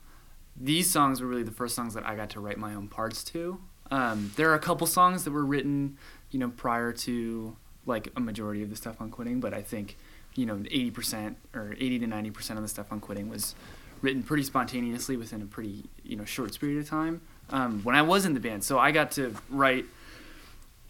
these 0.56 0.90
songs 0.90 1.20
were 1.20 1.26
really 1.26 1.42
the 1.42 1.50
first 1.50 1.74
songs 1.74 1.94
that 1.94 2.06
I 2.06 2.14
got 2.14 2.30
to 2.30 2.40
write 2.40 2.58
my 2.58 2.74
own 2.74 2.88
parts 2.88 3.24
to. 3.24 3.60
Um, 3.90 4.32
there 4.36 4.50
are 4.50 4.54
a 4.54 4.60
couple 4.60 4.86
songs 4.86 5.24
that 5.24 5.30
were 5.30 5.44
written, 5.44 5.98
you 6.30 6.38
know, 6.38 6.50
prior 6.50 6.92
to 6.92 7.56
like 7.86 8.08
a 8.16 8.20
majority 8.20 8.62
of 8.62 8.70
the 8.70 8.76
stuff 8.76 9.00
on 9.00 9.10
Quitting, 9.10 9.40
but 9.40 9.52
I 9.52 9.62
think, 9.62 9.96
you 10.34 10.46
know, 10.46 10.56
80% 10.56 11.34
or 11.54 11.74
80 11.78 12.00
to 12.00 12.06
90% 12.06 12.50
of 12.56 12.62
the 12.62 12.68
stuff 12.68 12.90
on 12.90 13.00
Quitting 13.00 13.28
was 13.28 13.54
written 14.00 14.22
pretty 14.22 14.42
spontaneously 14.42 15.16
within 15.16 15.42
a 15.42 15.46
pretty, 15.46 15.84
you 16.02 16.16
know, 16.16 16.24
short 16.24 16.58
period 16.58 16.80
of 16.80 16.88
time. 16.88 17.20
Um, 17.50 17.82
when 17.84 17.94
I 17.94 18.02
was 18.02 18.24
in 18.24 18.34
the 18.34 18.40
band, 18.40 18.64
so 18.64 18.78
I 18.78 18.90
got 18.90 19.12
to 19.12 19.34
write 19.50 19.84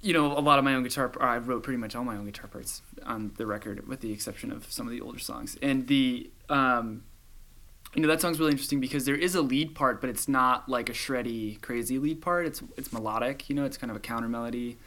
you 0.04 0.12
know, 0.12 0.38
a 0.38 0.40
lot 0.40 0.58
of 0.58 0.64
my 0.66 0.74
own 0.74 0.82
guitar. 0.82 1.10
I 1.18 1.38
wrote 1.38 1.62
pretty 1.62 1.78
much 1.78 1.96
all 1.96 2.04
my 2.04 2.14
own 2.14 2.26
guitar 2.26 2.46
parts 2.46 2.82
on 3.04 3.32
the 3.38 3.46
record, 3.46 3.88
with 3.88 4.00
the 4.00 4.12
exception 4.12 4.52
of 4.52 4.70
some 4.70 4.86
of 4.86 4.92
the 4.92 5.00
older 5.00 5.18
songs. 5.18 5.56
And 5.62 5.86
the, 5.86 6.30
um, 6.48 7.04
you 7.94 8.02
know, 8.02 8.08
that 8.08 8.20
song's 8.20 8.40
really 8.40 8.52
interesting 8.52 8.80
because 8.80 9.04
there 9.04 9.14
is 9.14 9.34
a 9.34 9.42
lead 9.42 9.74
part, 9.74 10.00
but 10.00 10.10
it's 10.10 10.28
not 10.28 10.68
like 10.68 10.88
a 10.88 10.92
shreddy, 10.92 11.60
crazy 11.60 11.98
lead 11.98 12.20
part. 12.20 12.46
It's 12.46 12.62
it's 12.76 12.92
melodic. 12.92 13.48
You 13.48 13.54
know, 13.54 13.64
it's 13.64 13.76
kind 13.76 13.90
of 13.90 13.96
a 13.96 14.00
counter 14.00 14.28
melody 14.28 14.78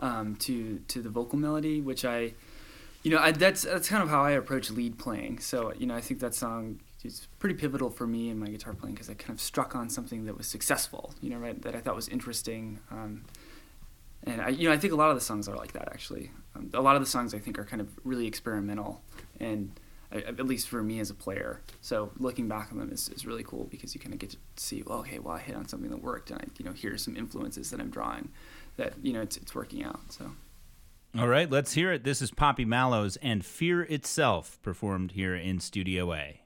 um, 0.00 0.36
to 0.36 0.80
to 0.88 1.00
the 1.00 1.08
vocal 1.08 1.38
melody, 1.38 1.80
which 1.80 2.04
I, 2.04 2.34
you 3.02 3.12
know, 3.12 3.18
I, 3.18 3.30
that's 3.30 3.62
that's 3.62 3.88
kind 3.88 4.02
of 4.02 4.08
how 4.08 4.24
I 4.24 4.32
approach 4.32 4.70
lead 4.70 4.98
playing. 4.98 5.38
So 5.38 5.72
you 5.78 5.86
know, 5.86 5.94
I 5.94 6.00
think 6.00 6.20
that 6.20 6.34
song 6.34 6.80
is 7.04 7.28
pretty 7.38 7.54
pivotal 7.54 7.90
for 7.90 8.08
me 8.08 8.28
in 8.28 8.38
my 8.40 8.48
guitar 8.48 8.74
playing 8.74 8.94
because 8.94 9.08
I 9.08 9.14
kind 9.14 9.30
of 9.30 9.40
struck 9.40 9.76
on 9.76 9.88
something 9.88 10.24
that 10.26 10.36
was 10.36 10.48
successful. 10.48 11.14
You 11.20 11.30
know, 11.30 11.38
right? 11.38 11.60
That 11.62 11.76
I 11.76 11.80
thought 11.80 11.94
was 11.94 12.08
interesting. 12.08 12.80
Um, 12.90 13.24
and 14.24 14.42
I, 14.42 14.48
you 14.48 14.68
know, 14.68 14.74
I 14.74 14.78
think 14.78 14.92
a 14.92 14.96
lot 14.96 15.10
of 15.10 15.14
the 15.14 15.20
songs 15.20 15.48
are 15.48 15.56
like 15.56 15.72
that. 15.74 15.88
Actually, 15.92 16.32
um, 16.56 16.70
a 16.74 16.80
lot 16.80 16.96
of 16.96 17.02
the 17.02 17.08
songs 17.08 17.34
I 17.34 17.38
think 17.38 17.56
are 17.56 17.64
kind 17.64 17.80
of 17.80 17.88
really 18.02 18.26
experimental, 18.26 19.00
and 19.38 19.70
at 20.10 20.46
least 20.46 20.68
for 20.68 20.82
me 20.82 21.00
as 21.00 21.10
a 21.10 21.14
player. 21.14 21.60
So 21.80 22.10
looking 22.18 22.48
back 22.48 22.72
on 22.72 22.78
them 22.78 22.90
is, 22.90 23.08
is 23.10 23.26
really 23.26 23.44
cool 23.44 23.64
because 23.64 23.94
you 23.94 24.00
kind 24.00 24.14
of 24.14 24.18
get 24.18 24.30
to 24.30 24.36
see, 24.56 24.82
well, 24.86 25.00
okay, 25.00 25.18
well, 25.18 25.34
I 25.34 25.40
hit 25.40 25.54
on 25.54 25.68
something 25.68 25.90
that 25.90 26.02
worked, 26.02 26.30
and 26.30 26.40
I, 26.40 26.44
you 26.58 26.64
know, 26.64 26.72
here's 26.72 27.02
some 27.02 27.16
influences 27.16 27.70
that 27.70 27.80
I'm 27.80 27.90
drawing, 27.90 28.30
that 28.76 28.94
you 29.02 29.12
know, 29.12 29.20
it's 29.20 29.36
it's 29.36 29.54
working 29.54 29.84
out. 29.84 30.00
So. 30.10 30.32
All 31.18 31.28
right, 31.28 31.50
let's 31.50 31.72
hear 31.72 31.90
it. 31.92 32.04
This 32.04 32.20
is 32.20 32.30
Poppy 32.30 32.66
Mallows 32.66 33.16
and 33.22 33.44
Fear 33.44 33.82
Itself, 33.82 34.58
performed 34.62 35.12
here 35.12 35.34
in 35.34 35.58
Studio 35.58 36.12
A. 36.12 36.42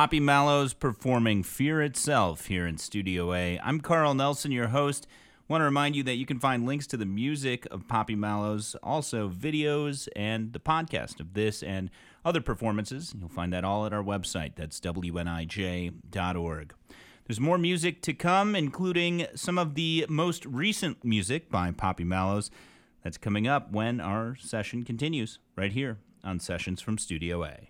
Poppy 0.00 0.18
Mallows 0.18 0.72
performing 0.72 1.42
Fear 1.42 1.82
Itself 1.82 2.46
here 2.46 2.66
in 2.66 2.78
Studio 2.78 3.34
A. 3.34 3.60
I'm 3.62 3.80
Carl 3.80 4.14
Nelson, 4.14 4.50
your 4.50 4.68
host. 4.68 5.06
Want 5.46 5.60
to 5.60 5.66
remind 5.66 5.94
you 5.94 6.02
that 6.04 6.14
you 6.14 6.24
can 6.24 6.38
find 6.38 6.64
links 6.64 6.86
to 6.86 6.96
the 6.96 7.04
music 7.04 7.66
of 7.70 7.86
Poppy 7.86 8.14
Mallows, 8.14 8.74
also 8.82 9.28
videos 9.28 10.08
and 10.16 10.54
the 10.54 10.58
podcast 10.58 11.20
of 11.20 11.34
this 11.34 11.62
and 11.62 11.90
other 12.24 12.40
performances. 12.40 13.14
You'll 13.14 13.28
find 13.28 13.52
that 13.52 13.62
all 13.62 13.84
at 13.84 13.92
our 13.92 14.02
website. 14.02 14.54
That's 14.56 14.80
WNIJ.org. 14.80 16.74
There's 17.26 17.40
more 17.40 17.58
music 17.58 18.00
to 18.00 18.14
come, 18.14 18.56
including 18.56 19.26
some 19.34 19.58
of 19.58 19.74
the 19.74 20.06
most 20.08 20.46
recent 20.46 21.04
music 21.04 21.50
by 21.50 21.72
Poppy 21.72 22.04
Mallows. 22.04 22.50
That's 23.04 23.18
coming 23.18 23.46
up 23.46 23.70
when 23.70 24.00
our 24.00 24.34
session 24.36 24.82
continues, 24.82 25.40
right 25.56 25.72
here 25.72 25.98
on 26.24 26.40
Sessions 26.40 26.80
from 26.80 26.96
Studio 26.96 27.44
A. 27.44 27.69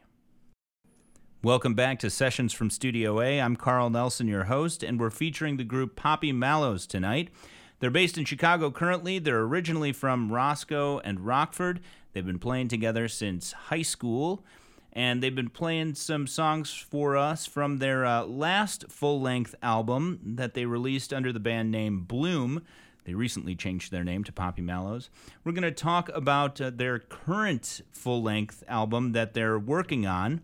Welcome 1.43 1.73
back 1.73 1.99
to 2.01 2.11
Sessions 2.11 2.53
from 2.53 2.69
Studio 2.69 3.19
A. 3.23 3.41
I'm 3.41 3.57
Carl 3.57 3.89
Nelson, 3.89 4.29
your 4.29 4.45
host, 4.45 4.83
and 4.83 5.01
we're 5.01 5.09
featuring 5.09 5.57
the 5.57 5.65
group 5.65 5.97
Poppy 5.97 6.33
Mallows 6.33 6.87
tonight. 6.87 7.31
They're 7.79 7.91
based 7.91 8.19
in 8.19 8.27
Chicago 8.27 8.71
currently. 8.71 9.19
They're 9.19 9.41
originally 9.41 9.95
from 9.95 10.31
Roscoe 10.31 10.99
and 10.99 11.21
Rockford. 11.21 11.81
They've 12.13 12.27
been 12.27 12.39
playing 12.39 12.69
together 12.69 13.09
since 13.09 13.53
high 13.53 13.81
school, 13.81 14.45
and 14.93 15.23
they've 15.23 15.35
been 15.35 15.49
playing 15.49 15.95
some 15.95 16.27
songs 16.27 16.75
for 16.75 17.17
us 17.17 17.47
from 17.47 17.79
their 17.79 18.05
uh, 18.05 18.25
last 18.25 18.91
full 18.91 19.19
length 19.19 19.55
album 19.63 20.21
that 20.23 20.53
they 20.53 20.67
released 20.67 21.11
under 21.11 21.33
the 21.33 21.41
band 21.41 21.71
name 21.71 22.01
Bloom. 22.01 22.61
They 23.05 23.15
recently 23.15 23.55
changed 23.55 23.91
their 23.91 24.05
name 24.05 24.25
to 24.25 24.33
Poppy 24.33 24.61
Mallows. 24.61 25.09
We're 25.43 25.53
going 25.53 25.63
to 25.63 25.71
talk 25.71 26.11
about 26.11 26.61
uh, 26.61 26.69
their 26.69 26.99
current 26.99 27.81
full 27.93 28.23
length 28.23 28.63
album 28.69 29.13
that 29.13 29.33
they're 29.33 29.59
working 29.59 30.05
on 30.05 30.43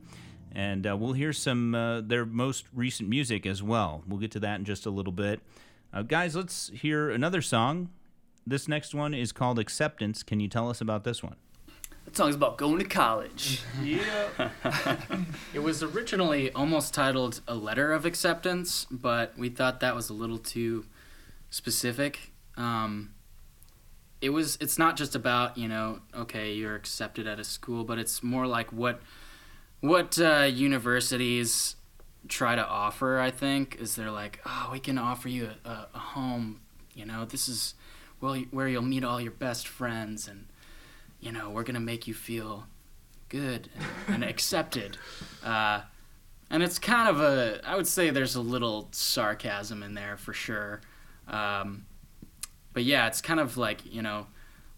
and 0.57 0.87
uh, 0.87 0.97
we'll 0.97 1.12
hear 1.12 1.35
some 1.35 1.75
uh, 1.75 2.01
their 2.01 2.25
most 2.25 2.64
recent 2.73 3.11
music 3.11 3.45
as 3.45 3.62
well. 3.62 4.03
We'll 4.09 4.18
get 4.18 4.30
to 4.33 4.41
that 4.41 4.59
in 4.59 4.64
just 4.64 4.87
a 4.87 4.91
little 4.91 5.12
bit. 5.12 5.41
Uh, 5.93 6.01
guys, 6.01 6.35
let's 6.35 6.70
hear 6.70 7.11
another 7.11 7.43
song. 7.43 7.91
This 8.47 8.66
next 8.66 8.95
one 8.95 9.12
is 9.12 9.33
called 9.33 9.59
Acceptance. 9.59 10.22
Can 10.22 10.41
you 10.41 10.49
tell 10.49 10.70
us 10.70 10.80
about 10.80 11.05
this 11.05 11.22
one? 11.22 11.37
That 12.07 12.16
song's 12.16 12.35
about 12.35 12.57
going 12.57 12.78
to 12.78 12.87
college. 12.87 13.61
Yeah. 13.83 14.49
It 15.53 15.59
was 15.59 15.83
originally 15.83 16.51
almost 16.53 16.95
titled 16.95 17.41
A 17.47 17.55
Letter 17.55 17.93
of 17.93 18.07
Acceptance, 18.07 18.87
but 18.91 19.37
we 19.37 19.51
thought 19.51 19.80
that 19.80 19.95
was 19.95 20.09
a 20.09 20.14
little 20.14 20.39
too 20.39 20.87
specific. 21.51 22.33
Um, 22.57 23.12
it 24.22 24.30
was 24.30 24.57
it's 24.61 24.78
not 24.78 24.97
just 24.97 25.14
about, 25.14 25.59
you 25.59 25.68
know, 25.68 26.01
okay, 26.14 26.53
you're 26.55 26.74
accepted 26.74 27.26
at 27.26 27.39
a 27.39 27.45
school, 27.45 27.85
but 27.85 27.99
it's 27.99 28.22
more 28.22 28.47
like 28.47 28.72
what 28.72 29.01
what 29.81 30.18
uh, 30.18 30.49
universities 30.53 31.77
try 32.29 32.57
to 32.57 32.66
offer, 32.66 33.18
I 33.18 33.31
think, 33.31 33.77
is 33.77 33.95
they're 33.97 34.11
like, 34.11 34.41
oh, 34.45 34.70
we 34.72 34.81
can 34.81 34.99
offer 34.99 35.29
you 35.29 35.51
a, 35.64 35.87
a, 35.95 35.99
home, 35.99 36.61
you 36.95 37.05
know, 37.05 37.24
this 37.24 37.49
is 37.49 37.74
well 38.20 38.37
where 38.51 38.68
you'll 38.68 38.83
meet 38.83 39.05
all 39.05 39.20
your 39.20 39.33
best 39.33 39.68
friends 39.68 40.27
and 40.27 40.47
you 41.20 41.33
know, 41.33 41.51
we're 41.51 41.62
gonna 41.62 41.81
make 41.81 42.07
you 42.07 42.14
feel 42.14 42.66
good 43.29 43.68
and, 44.07 44.22
and 44.22 44.24
accepted. 44.24 44.97
Uh, 45.45 45.83
and 46.51 46.62
it's 46.62 46.79
kind 46.79 47.09
of 47.09 47.20
a, 47.20 47.61
I 47.64 47.77
would 47.77 47.87
say 47.87 48.11
there's 48.11 48.35
a 48.35 48.41
little 48.41 48.89
sarcasm 48.91 49.83
in 49.85 49.95
there 49.95 50.16
for 50.16 50.33
sure. 50.33 50.81
Um, 51.29 51.87
but 52.72 52.83
yeah, 52.83 53.07
it's 53.07 53.20
kind 53.20 53.39
of 53.39 53.57
like, 53.57 53.93
you 53.93 54.03
know, 54.03 54.27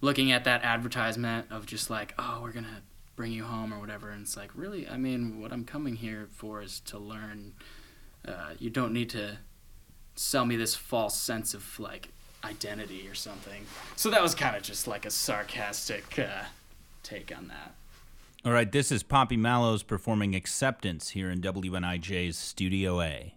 looking 0.00 0.30
at 0.30 0.44
that 0.44 0.62
advertisement 0.62 1.46
of 1.50 1.64
just 1.66 1.88
like, 1.88 2.14
oh, 2.18 2.40
we're 2.42 2.52
gonna 2.52 2.82
bring 3.18 3.32
you 3.32 3.42
home 3.42 3.74
or 3.74 3.80
whatever. 3.80 4.10
And 4.10 4.22
it's 4.22 4.36
like, 4.36 4.50
really, 4.54 4.88
I 4.88 4.96
mean, 4.96 5.40
what 5.40 5.52
I'm 5.52 5.64
coming 5.64 5.96
here 5.96 6.28
for 6.36 6.62
is 6.62 6.78
to 6.86 6.98
learn. 6.98 7.52
Uh, 8.26 8.52
you 8.60 8.70
don't 8.70 8.92
need 8.92 9.10
to 9.10 9.38
sell 10.14 10.46
me 10.46 10.54
this 10.54 10.76
false 10.76 11.20
sense 11.20 11.52
of 11.52 11.80
like 11.80 12.10
identity 12.44 13.08
or 13.08 13.14
something. 13.14 13.66
So 13.96 14.08
that 14.10 14.22
was 14.22 14.36
kind 14.36 14.56
of 14.56 14.62
just 14.62 14.86
like 14.86 15.04
a 15.04 15.10
sarcastic 15.10 16.16
uh, 16.16 16.44
take 17.02 17.36
on 17.36 17.48
that. 17.48 17.74
All 18.44 18.52
right, 18.52 18.70
this 18.70 18.92
is 18.92 19.02
Poppy 19.02 19.36
Mallows 19.36 19.82
performing 19.82 20.36
Acceptance 20.36 21.10
here 21.10 21.28
in 21.28 21.40
WNIJ's 21.40 22.36
Studio 22.36 23.00
A. 23.00 23.34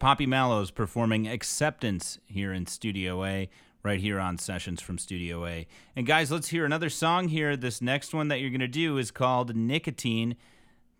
Poppy 0.00 0.24
Mallows 0.24 0.70
performing 0.70 1.28
Acceptance 1.28 2.18
here 2.24 2.54
in 2.54 2.66
Studio 2.66 3.22
A, 3.22 3.50
right 3.82 4.00
here 4.00 4.18
on 4.18 4.38
Sessions 4.38 4.80
from 4.80 4.96
Studio 4.96 5.44
A. 5.44 5.66
And 5.94 6.06
guys, 6.06 6.32
let's 6.32 6.48
hear 6.48 6.64
another 6.64 6.88
song 6.88 7.28
here. 7.28 7.54
This 7.54 7.82
next 7.82 8.14
one 8.14 8.28
that 8.28 8.40
you're 8.40 8.48
going 8.48 8.60
to 8.60 8.66
do 8.66 8.96
is 8.96 9.10
called 9.10 9.54
Nicotine. 9.54 10.36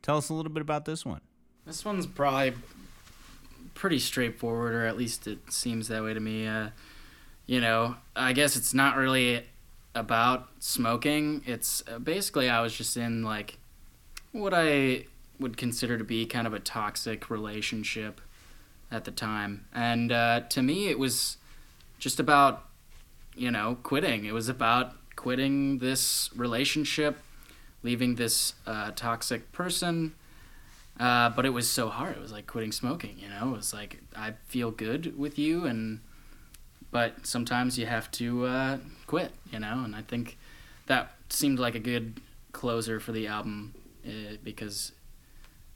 Tell 0.03 0.19
us 0.19 0.29
a 0.29 0.35
little 0.35 0.53
bit 0.53 0.61
about 0.61 0.85
this 0.85 1.07
one. 1.07 1.23
This 1.65 1.83
one's 1.83 2.07
probably 2.07 2.53
pretty 3.73 3.99
straightforward, 3.99 4.75
or 4.75 4.85
at 4.85 4.99
least 4.99 5.27
it 5.27 5.51
seems 5.51 5.89
that 5.89 6.03
way 6.03 6.13
to 6.13 6.21
me. 6.21 6.47
Uh, 6.47 6.69
you 7.47 7.59
know, 7.59 7.97
I 8.15 8.35
guess 8.35 8.55
it's 8.55 8.75
not 8.75 8.97
really 8.97 9.47
about 9.95 10.51
smoking. 10.59 11.43
It's 11.47 11.83
uh, 11.91 12.01
basically 12.01 12.51
I 12.51 12.61
was 12.61 12.75
just 12.75 12.99
in 12.99 13.23
like 13.23 13.57
what 14.33 14.53
I 14.55 15.07
would 15.39 15.57
consider 15.57 15.97
to 15.97 16.05
be 16.05 16.27
kind 16.27 16.47
of 16.47 16.53
a 16.53 16.61
toxic 16.61 17.31
relationship 17.31 18.21
at 18.91 19.05
the 19.05 19.11
time, 19.11 19.67
and 19.75 20.11
uh, 20.13 20.41
to 20.49 20.63
me 20.63 20.89
it 20.89 20.99
was 20.99 21.37
just 21.99 22.19
about 22.19 22.65
you 23.35 23.51
know 23.51 23.79
quitting. 23.83 24.25
It 24.25 24.35
was 24.35 24.49
about 24.49 24.95
quitting 25.17 25.79
this 25.79 26.31
relationship, 26.35 27.19
leaving 27.83 28.17
this 28.17 28.55
uh, 28.67 28.93
toxic 28.97 29.53
person. 29.53 30.15
Uh, 30.99 31.31
but 31.31 31.47
it 31.47 31.51
was 31.51 31.71
so 31.71 31.89
hard. 31.89 32.17
It 32.17 32.21
was 32.21 32.33
like 32.33 32.47
quitting 32.47 32.73
smoking. 32.73 33.17
You 33.19 33.29
know, 33.31 33.55
it 33.55 33.57
was 33.57 33.73
like 33.73 34.01
I 34.15 34.35
feel 34.49 34.71
good 34.71 35.19
with 35.19 35.39
you, 35.39 35.65
and 35.65 36.01
but 36.91 37.27
sometimes 37.27 37.79
you 37.79 37.87
have 37.87 38.11
to 38.13 38.47
uh, 38.47 38.79
quit. 39.07 39.33
You 39.53 39.61
know, 39.61 39.83
and 39.85 39.97
I 39.97 40.03
think 40.03 40.37
that 40.87 41.13
seemed 41.29 41.59
like 41.59 41.75
a 41.75 41.79
good 41.79 42.21
closer 42.53 43.01
for 43.01 43.13
the 43.13 43.27
album 43.27 43.75
uh, 44.07 44.37
because 44.43 44.93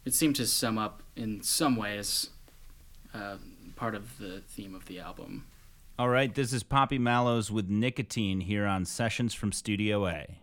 it 0.05 0.13
seemed 0.13 0.37
to 0.37 0.47
sum 0.47 0.77
up 0.77 1.03
in 1.17 1.43
some 1.43 1.77
ways 1.77 2.31
uh, 3.15 3.37
part 3.77 3.95
of 3.95 4.19
the 4.19 4.41
theme 4.41 4.75
of 4.75 4.87
the 4.87 5.01
album. 5.01 5.47
All 5.99 6.09
right, 6.09 6.35
this 6.35 6.53
is 6.53 6.63
Poppy 6.65 6.99
Mallows 6.99 7.51
with 7.51 7.69
Nicotine 7.69 8.41
here 8.41 8.67
on 8.67 8.85
Sessions 8.85 9.33
from 9.33 9.53
Studio 9.53 10.07
A. 10.07 10.39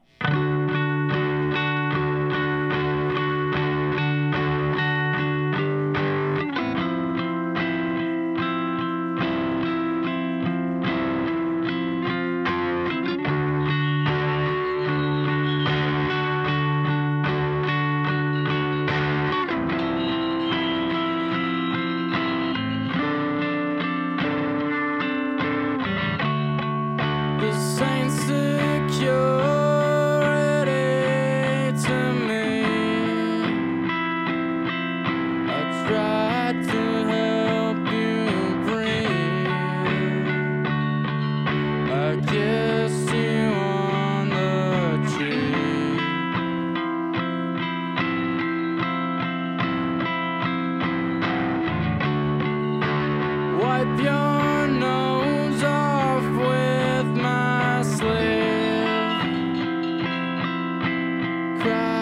Cry 61.61 62.00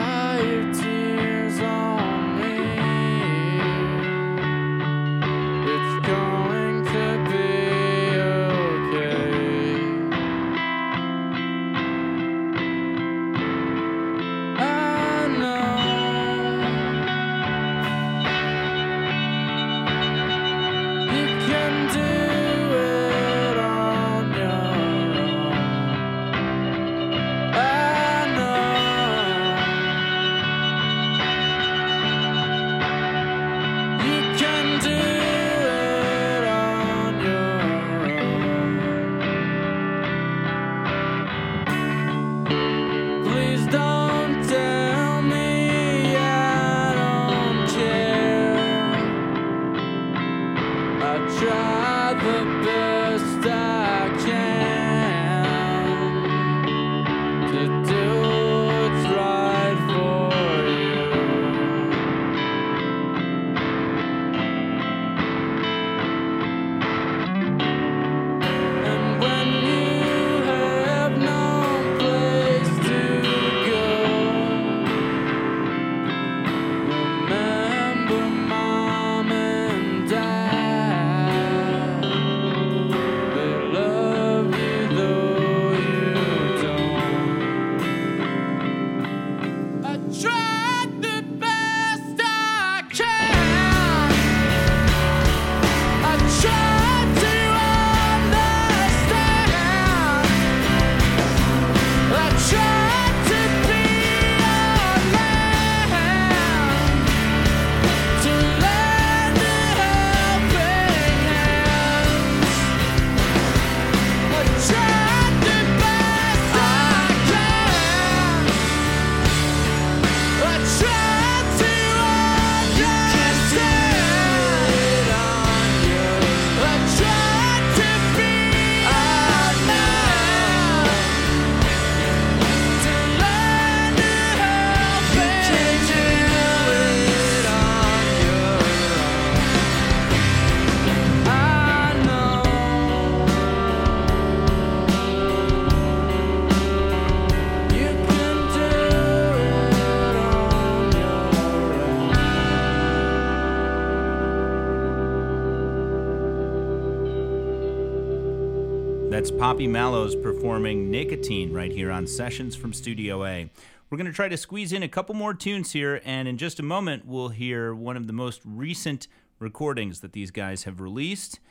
Poppy 159.60 159.68
Mallows 159.68 160.16
performing 160.16 160.90
Nicotine 160.90 161.52
right 161.52 161.70
here 161.70 161.92
on 161.92 162.08
Sessions 162.08 162.56
from 162.56 162.72
Studio 162.72 163.26
A. 163.26 163.50
We're 163.90 163.98
going 163.98 164.08
to 164.08 164.14
try 164.14 164.30
to 164.30 164.38
squeeze 164.38 164.72
in 164.72 164.84
a 164.84 164.88
couple 164.88 165.14
more 165.16 165.34
tunes 165.34 165.74
here, 165.74 166.02
and 166.06 166.30
in 166.30 166.38
just 166.38 166.62
a 166.62 166.64
moment, 166.64 167.06
we'll 167.06 167.28
hear 167.28 167.76
one 167.76 167.98
of 167.98 168.08
the 168.08 168.14
most 168.14 168.40
recent 168.46 169.10
recordings 169.38 170.00
that 170.00 170.14
these 170.14 170.32
guys 170.32 170.64
have 170.64 170.80
released. 170.80 171.42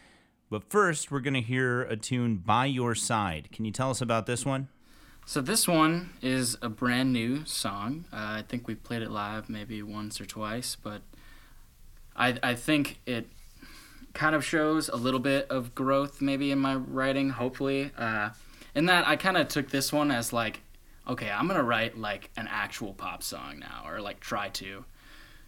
But 0.48 0.70
first, 0.70 1.10
we're 1.10 1.20
going 1.20 1.34
to 1.34 1.42
hear 1.42 1.82
a 1.82 1.98
tune 1.98 2.36
By 2.36 2.64
Your 2.64 2.94
Side. 2.94 3.50
Can 3.52 3.66
you 3.66 3.72
tell 3.72 3.90
us 3.90 4.00
about 4.00 4.24
this 4.24 4.46
one? 4.46 4.68
So 5.26 5.42
this 5.42 5.68
one 5.68 6.08
is 6.22 6.56
a 6.62 6.70
brand 6.70 7.12
new 7.12 7.44
song. 7.44 8.06
Uh, 8.10 8.16
I 8.40 8.44
think 8.48 8.66
we 8.66 8.74
played 8.74 9.02
it 9.02 9.10
live 9.10 9.50
maybe 9.50 9.82
once 9.82 10.18
or 10.18 10.24
twice, 10.24 10.78
but 10.82 11.02
I 12.16 12.38
I 12.42 12.54
think 12.54 13.00
it 13.04 13.28
kind 14.18 14.34
of 14.34 14.44
shows 14.44 14.88
a 14.88 14.96
little 14.96 15.20
bit 15.20 15.46
of 15.48 15.76
growth 15.76 16.20
maybe 16.20 16.50
in 16.50 16.58
my 16.58 16.74
writing. 16.74 17.30
Hopefully, 17.30 17.92
uh, 17.96 18.30
in 18.74 18.86
that 18.86 19.06
I 19.06 19.14
kind 19.14 19.36
of 19.36 19.46
took 19.46 19.70
this 19.70 19.92
one 19.92 20.10
as 20.10 20.32
like, 20.32 20.60
okay, 21.08 21.30
I'm 21.30 21.46
gonna 21.46 21.62
write 21.62 21.96
like 21.96 22.28
an 22.36 22.48
actual 22.50 22.92
pop 22.94 23.22
song 23.22 23.60
now, 23.60 23.84
or 23.86 24.00
like 24.00 24.18
try 24.18 24.48
to. 24.48 24.84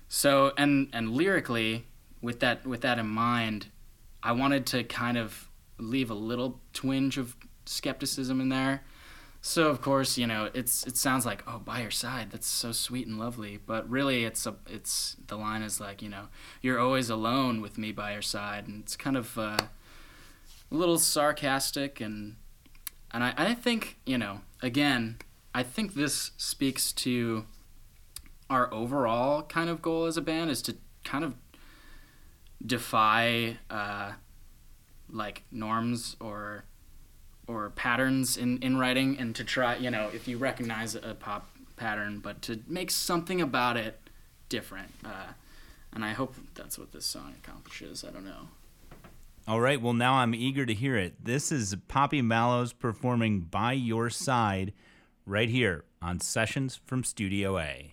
So 0.09 0.53
and 0.57 0.89
and 0.93 1.11
lyrically, 1.11 1.87
with 2.23 2.39
that 2.41 2.65
with 2.65 2.83
that 2.83 3.01
in 3.01 3.09
mind, 3.09 3.67
I 4.23 4.33
wanted 4.33 4.67
to 4.67 4.85
kind 4.85 5.19
of 5.19 5.49
leave 5.79 6.09
a 6.09 6.15
little 6.15 6.61
twinge 6.73 7.19
of 7.19 7.37
skepticism 7.67 8.41
in 8.41 8.51
there. 8.51 8.83
So 9.43 9.69
of 9.69 9.81
course, 9.81 10.19
you 10.19 10.27
know, 10.27 10.51
it's 10.53 10.87
it 10.87 10.97
sounds 10.97 11.25
like 11.25 11.43
oh, 11.47 11.59
by 11.59 11.81
your 11.81 11.91
side, 11.91 12.31
that's 12.31 12.47
so 12.47 12.73
sweet 12.73 13.07
and 13.07 13.19
lovely, 13.19 13.59
but 13.65 13.89
really, 13.89 14.25
it's 14.25 14.47
a 14.47 14.57
it's 14.69 15.17
the 15.29 15.37
line 15.37 15.63
is 15.63 15.81
like 15.81 16.03
you 16.03 16.09
know, 16.09 16.29
you're 16.61 16.79
always 16.79 17.09
alone 17.09 17.63
with 17.63 17.79
me 17.79 17.91
by 17.91 18.13
your 18.13 18.23
side, 18.23 18.69
and 18.69 18.83
it's 18.83 18.97
kind 18.97 19.17
of 19.17 19.39
uh, 19.39 19.57
a 20.71 20.75
little 20.75 20.99
sarcastic 20.99 22.01
and 22.01 22.37
and 23.13 23.25
I, 23.25 23.35
I 23.37 23.55
think 23.55 23.99
you 24.05 24.19
know 24.19 24.43
again, 24.63 25.17
I 25.55 25.63
think 25.63 25.95
this 25.95 26.33
speaks 26.37 26.93
to 26.93 27.47
our 28.51 28.73
overall 28.75 29.43
kind 29.45 29.71
of 29.71 29.81
goal 29.81 30.05
as 30.05 30.17
a 30.17 30.23
band 30.23 30.51
is 30.51 30.61
to 30.63 30.77
kind 31.05 31.25
of 31.25 31.35
defy 32.65 33.57
uh, 33.71 34.13
like 35.09 35.45
norms 35.51 36.17
or 36.21 36.65
or 37.51 37.71
patterns 37.71 38.37
in, 38.37 38.59
in 38.63 38.77
writing 38.79 39.19
and 39.19 39.35
to 39.35 39.43
try 39.45 39.77
you 39.77 39.91
know 39.91 40.09
if 40.15 40.29
you 40.29 40.39
recognize 40.39 40.95
a 40.95 41.15
pop 41.19 41.51
pattern 41.77 42.21
but 42.21 42.41
to 42.43 42.61
make 42.69 42.91
something 42.91 43.41
about 43.41 43.77
it 43.77 43.99
different 44.49 44.93
uh, 45.05 45.33
and 45.93 46.05
i 46.05 46.13
hope 46.13 46.35
that's 46.55 46.79
what 46.79 46.93
this 46.93 47.07
song 47.07 47.35
accomplishes 47.43 48.05
i 48.07 48.11
don't 48.11 48.25
know 48.25 48.49
All 49.49 49.61
right, 49.61 49.81
well, 49.83 49.95
now 49.95 50.15
I'm 50.23 50.35
eager 50.35 50.65
to 50.65 50.75
hear 50.75 50.97
it. 50.97 51.15
This 51.25 51.51
is 51.51 51.75
Poppy 51.89 52.23
Mallows 52.23 52.73
performing 52.73 53.41
By 53.41 53.73
Your 53.73 54.09
Side 54.11 54.73
right 55.27 55.49
here 55.49 55.83
on 56.01 56.21
Sessions 56.21 56.79
from 56.87 57.03
Studio 57.03 57.59
A. 57.59 57.91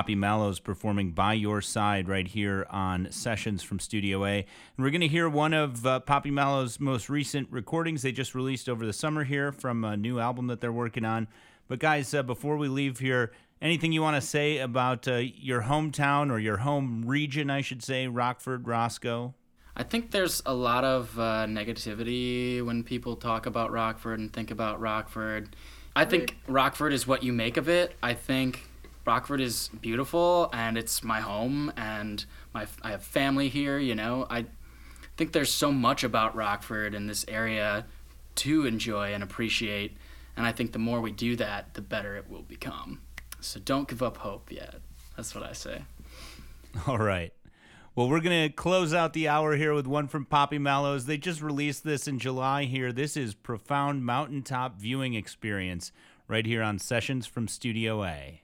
Poppy 0.00 0.14
Mallows 0.14 0.60
performing 0.60 1.10
By 1.10 1.34
Your 1.34 1.60
Side 1.60 2.08
right 2.08 2.26
here 2.26 2.66
on 2.70 3.08
Sessions 3.10 3.62
from 3.62 3.78
Studio 3.78 4.24
A. 4.24 4.36
And 4.38 4.46
we're 4.78 4.88
going 4.88 5.02
to 5.02 5.08
hear 5.08 5.28
one 5.28 5.52
of 5.52 5.84
uh, 5.84 6.00
Poppy 6.00 6.30
Mallows' 6.30 6.80
most 6.80 7.10
recent 7.10 7.48
recordings 7.50 8.00
they 8.00 8.10
just 8.10 8.34
released 8.34 8.66
over 8.70 8.86
the 8.86 8.94
summer 8.94 9.24
here 9.24 9.52
from 9.52 9.84
a 9.84 9.98
new 9.98 10.18
album 10.18 10.46
that 10.46 10.62
they're 10.62 10.72
working 10.72 11.04
on. 11.04 11.28
But, 11.68 11.80
guys, 11.80 12.14
uh, 12.14 12.22
before 12.22 12.56
we 12.56 12.66
leave 12.66 12.98
here, 13.00 13.32
anything 13.60 13.92
you 13.92 14.00
want 14.00 14.16
to 14.16 14.26
say 14.26 14.56
about 14.56 15.06
uh, 15.06 15.16
your 15.16 15.64
hometown 15.64 16.30
or 16.30 16.38
your 16.38 16.56
home 16.56 17.04
region, 17.04 17.50
I 17.50 17.60
should 17.60 17.82
say, 17.82 18.06
Rockford, 18.06 18.66
Roscoe? 18.66 19.34
I 19.76 19.82
think 19.82 20.12
there's 20.12 20.40
a 20.46 20.54
lot 20.54 20.82
of 20.82 21.18
uh, 21.18 21.44
negativity 21.46 22.64
when 22.64 22.84
people 22.84 23.16
talk 23.16 23.44
about 23.44 23.70
Rockford 23.70 24.18
and 24.18 24.32
think 24.32 24.50
about 24.50 24.80
Rockford. 24.80 25.54
I 25.94 26.06
think 26.06 26.38
Rockford 26.46 26.94
is 26.94 27.06
what 27.06 27.22
you 27.22 27.34
make 27.34 27.58
of 27.58 27.68
it. 27.68 27.96
I 28.02 28.14
think 28.14 28.69
Rockford 29.10 29.40
is 29.40 29.70
beautiful 29.80 30.48
and 30.52 30.78
it's 30.78 31.02
my 31.02 31.18
home 31.18 31.72
and 31.76 32.24
my 32.54 32.68
I 32.80 32.92
have 32.92 33.02
family 33.02 33.48
here, 33.48 33.76
you 33.76 33.96
know. 33.96 34.24
I 34.30 34.46
think 35.16 35.32
there's 35.32 35.52
so 35.52 35.72
much 35.72 36.04
about 36.04 36.36
Rockford 36.36 36.94
and 36.94 37.10
this 37.10 37.24
area 37.26 37.86
to 38.36 38.66
enjoy 38.66 39.12
and 39.12 39.24
appreciate 39.24 39.96
and 40.36 40.46
I 40.46 40.52
think 40.52 40.70
the 40.70 40.78
more 40.78 41.00
we 41.00 41.10
do 41.10 41.34
that, 41.34 41.74
the 41.74 41.80
better 41.80 42.16
it 42.16 42.30
will 42.30 42.42
become. 42.42 43.00
So 43.40 43.58
don't 43.58 43.88
give 43.88 44.00
up 44.00 44.18
hope 44.18 44.52
yet. 44.52 44.76
That's 45.16 45.34
what 45.34 45.42
I 45.42 45.54
say. 45.54 45.82
All 46.86 46.98
right. 46.98 47.32
Well, 47.96 48.08
we're 48.08 48.20
going 48.20 48.48
to 48.48 48.54
close 48.54 48.94
out 48.94 49.12
the 49.12 49.26
hour 49.26 49.56
here 49.56 49.74
with 49.74 49.88
one 49.88 50.06
from 50.06 50.24
Poppy 50.24 50.58
Mallows. 50.58 51.06
They 51.06 51.18
just 51.18 51.42
released 51.42 51.82
this 51.82 52.06
in 52.06 52.20
July 52.20 52.62
here. 52.62 52.92
This 52.92 53.16
is 53.16 53.34
Profound 53.34 54.06
Mountaintop 54.06 54.78
Viewing 54.78 55.14
Experience 55.14 55.90
right 56.28 56.46
here 56.46 56.62
on 56.62 56.78
Sessions 56.78 57.26
from 57.26 57.48
Studio 57.48 58.04
A. 58.04 58.42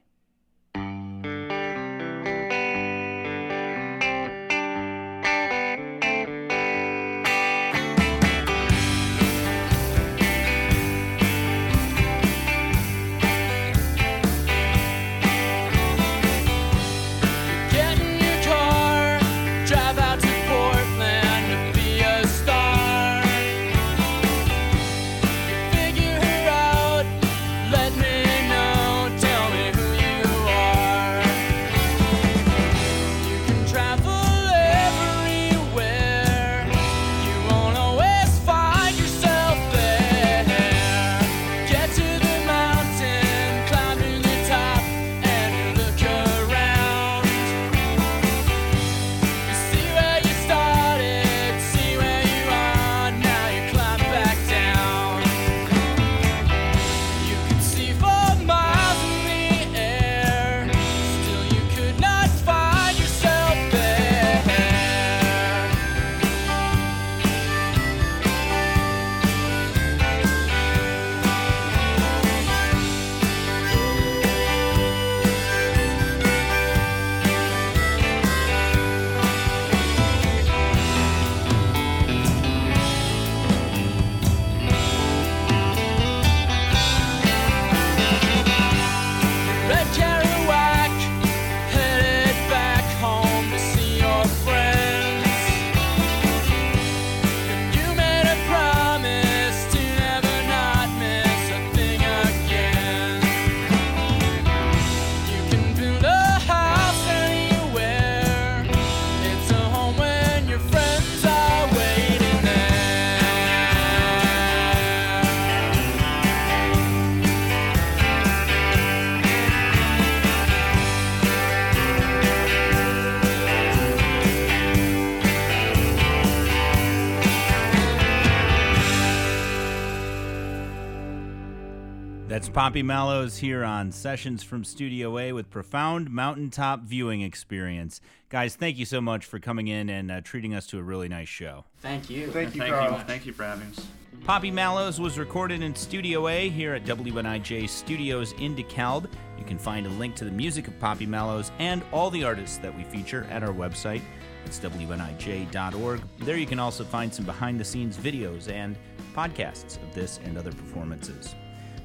Poppy 132.56 132.82
Mallows 132.82 133.36
here 133.36 133.64
on 133.64 133.92
Sessions 133.92 134.42
from 134.42 134.64
Studio 134.64 135.18
A 135.18 135.32
with 135.34 135.50
Profound 135.50 136.08
Mountaintop 136.10 136.84
Viewing 136.84 137.20
Experience. 137.20 138.00
Guys, 138.30 138.56
thank 138.56 138.78
you 138.78 138.86
so 138.86 138.98
much 138.98 139.26
for 139.26 139.38
coming 139.38 139.68
in 139.68 139.90
and 139.90 140.10
uh, 140.10 140.22
treating 140.22 140.54
us 140.54 140.66
to 140.68 140.78
a 140.78 140.82
really 140.82 141.06
nice 141.06 141.28
show. 141.28 141.66
Thank 141.80 142.08
you. 142.08 142.28
Thank 142.28 142.54
you, 142.54 142.62
Thank 142.62 142.72
Carl. 142.72 142.92
you. 142.96 143.04
Thank 143.04 143.26
you 143.26 143.34
for 143.34 143.44
having 143.44 143.68
us. 143.68 143.86
Poppy 144.24 144.50
Mallows 144.50 144.98
was 144.98 145.18
recorded 145.18 145.60
in 145.60 145.74
Studio 145.74 146.28
A 146.28 146.48
here 146.48 146.72
at 146.72 146.86
WNIJ 146.86 147.68
Studios 147.68 148.32
in 148.38 148.56
DeKalb. 148.56 149.06
You 149.38 149.44
can 149.44 149.58
find 149.58 149.84
a 149.84 149.90
link 149.90 150.14
to 150.14 150.24
the 150.24 150.30
music 150.30 150.66
of 150.66 150.80
Poppy 150.80 151.04
Mallows 151.04 151.52
and 151.58 151.82
all 151.92 152.08
the 152.08 152.24
artists 152.24 152.56
that 152.56 152.74
we 152.74 152.84
feature 152.84 153.26
at 153.30 153.42
our 153.42 153.52
website. 153.52 154.00
It's 154.46 154.58
WNIJ.org. 154.60 156.00
There 156.20 156.38
you 156.38 156.46
can 156.46 156.58
also 156.58 156.84
find 156.84 157.12
some 157.12 157.26
behind 157.26 157.60
the 157.60 157.66
scenes 157.66 157.98
videos 157.98 158.50
and 158.50 158.78
podcasts 159.14 159.76
of 159.82 159.94
this 159.94 160.20
and 160.24 160.38
other 160.38 160.52
performances. 160.52 161.34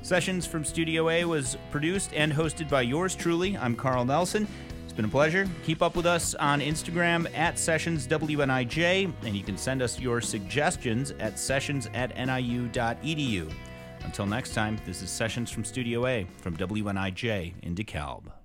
Sessions 0.03 0.47
from 0.47 0.65
Studio 0.65 1.09
A 1.09 1.23
was 1.25 1.57
produced 1.69 2.11
and 2.13 2.33
hosted 2.33 2.67
by 2.69 2.81
yours 2.81 3.15
truly. 3.15 3.55
I'm 3.55 3.75
Carl 3.75 4.03
Nelson. 4.03 4.47
It's 4.83 4.93
been 4.93 5.05
a 5.05 5.09
pleasure. 5.09 5.47
Keep 5.63 5.83
up 5.83 5.95
with 5.95 6.07
us 6.07 6.33
on 6.35 6.59
Instagram 6.59 7.31
at 7.37 7.55
SessionsWNIJ, 7.55 9.13
and 9.23 9.35
you 9.35 9.43
can 9.43 9.57
send 9.57 9.81
us 9.81 9.99
your 9.99 10.19
suggestions 10.19 11.11
at 11.19 11.37
sessions 11.37 11.87
at 11.93 12.15
niu.edu. 12.17 13.53
Until 14.03 14.25
next 14.25 14.55
time, 14.55 14.79
this 14.85 15.03
is 15.03 15.11
Sessions 15.11 15.51
from 15.51 15.63
Studio 15.63 16.07
A 16.07 16.25
from 16.37 16.57
WNIJ 16.57 17.53
in 17.61 17.75
DeKalb. 17.75 18.40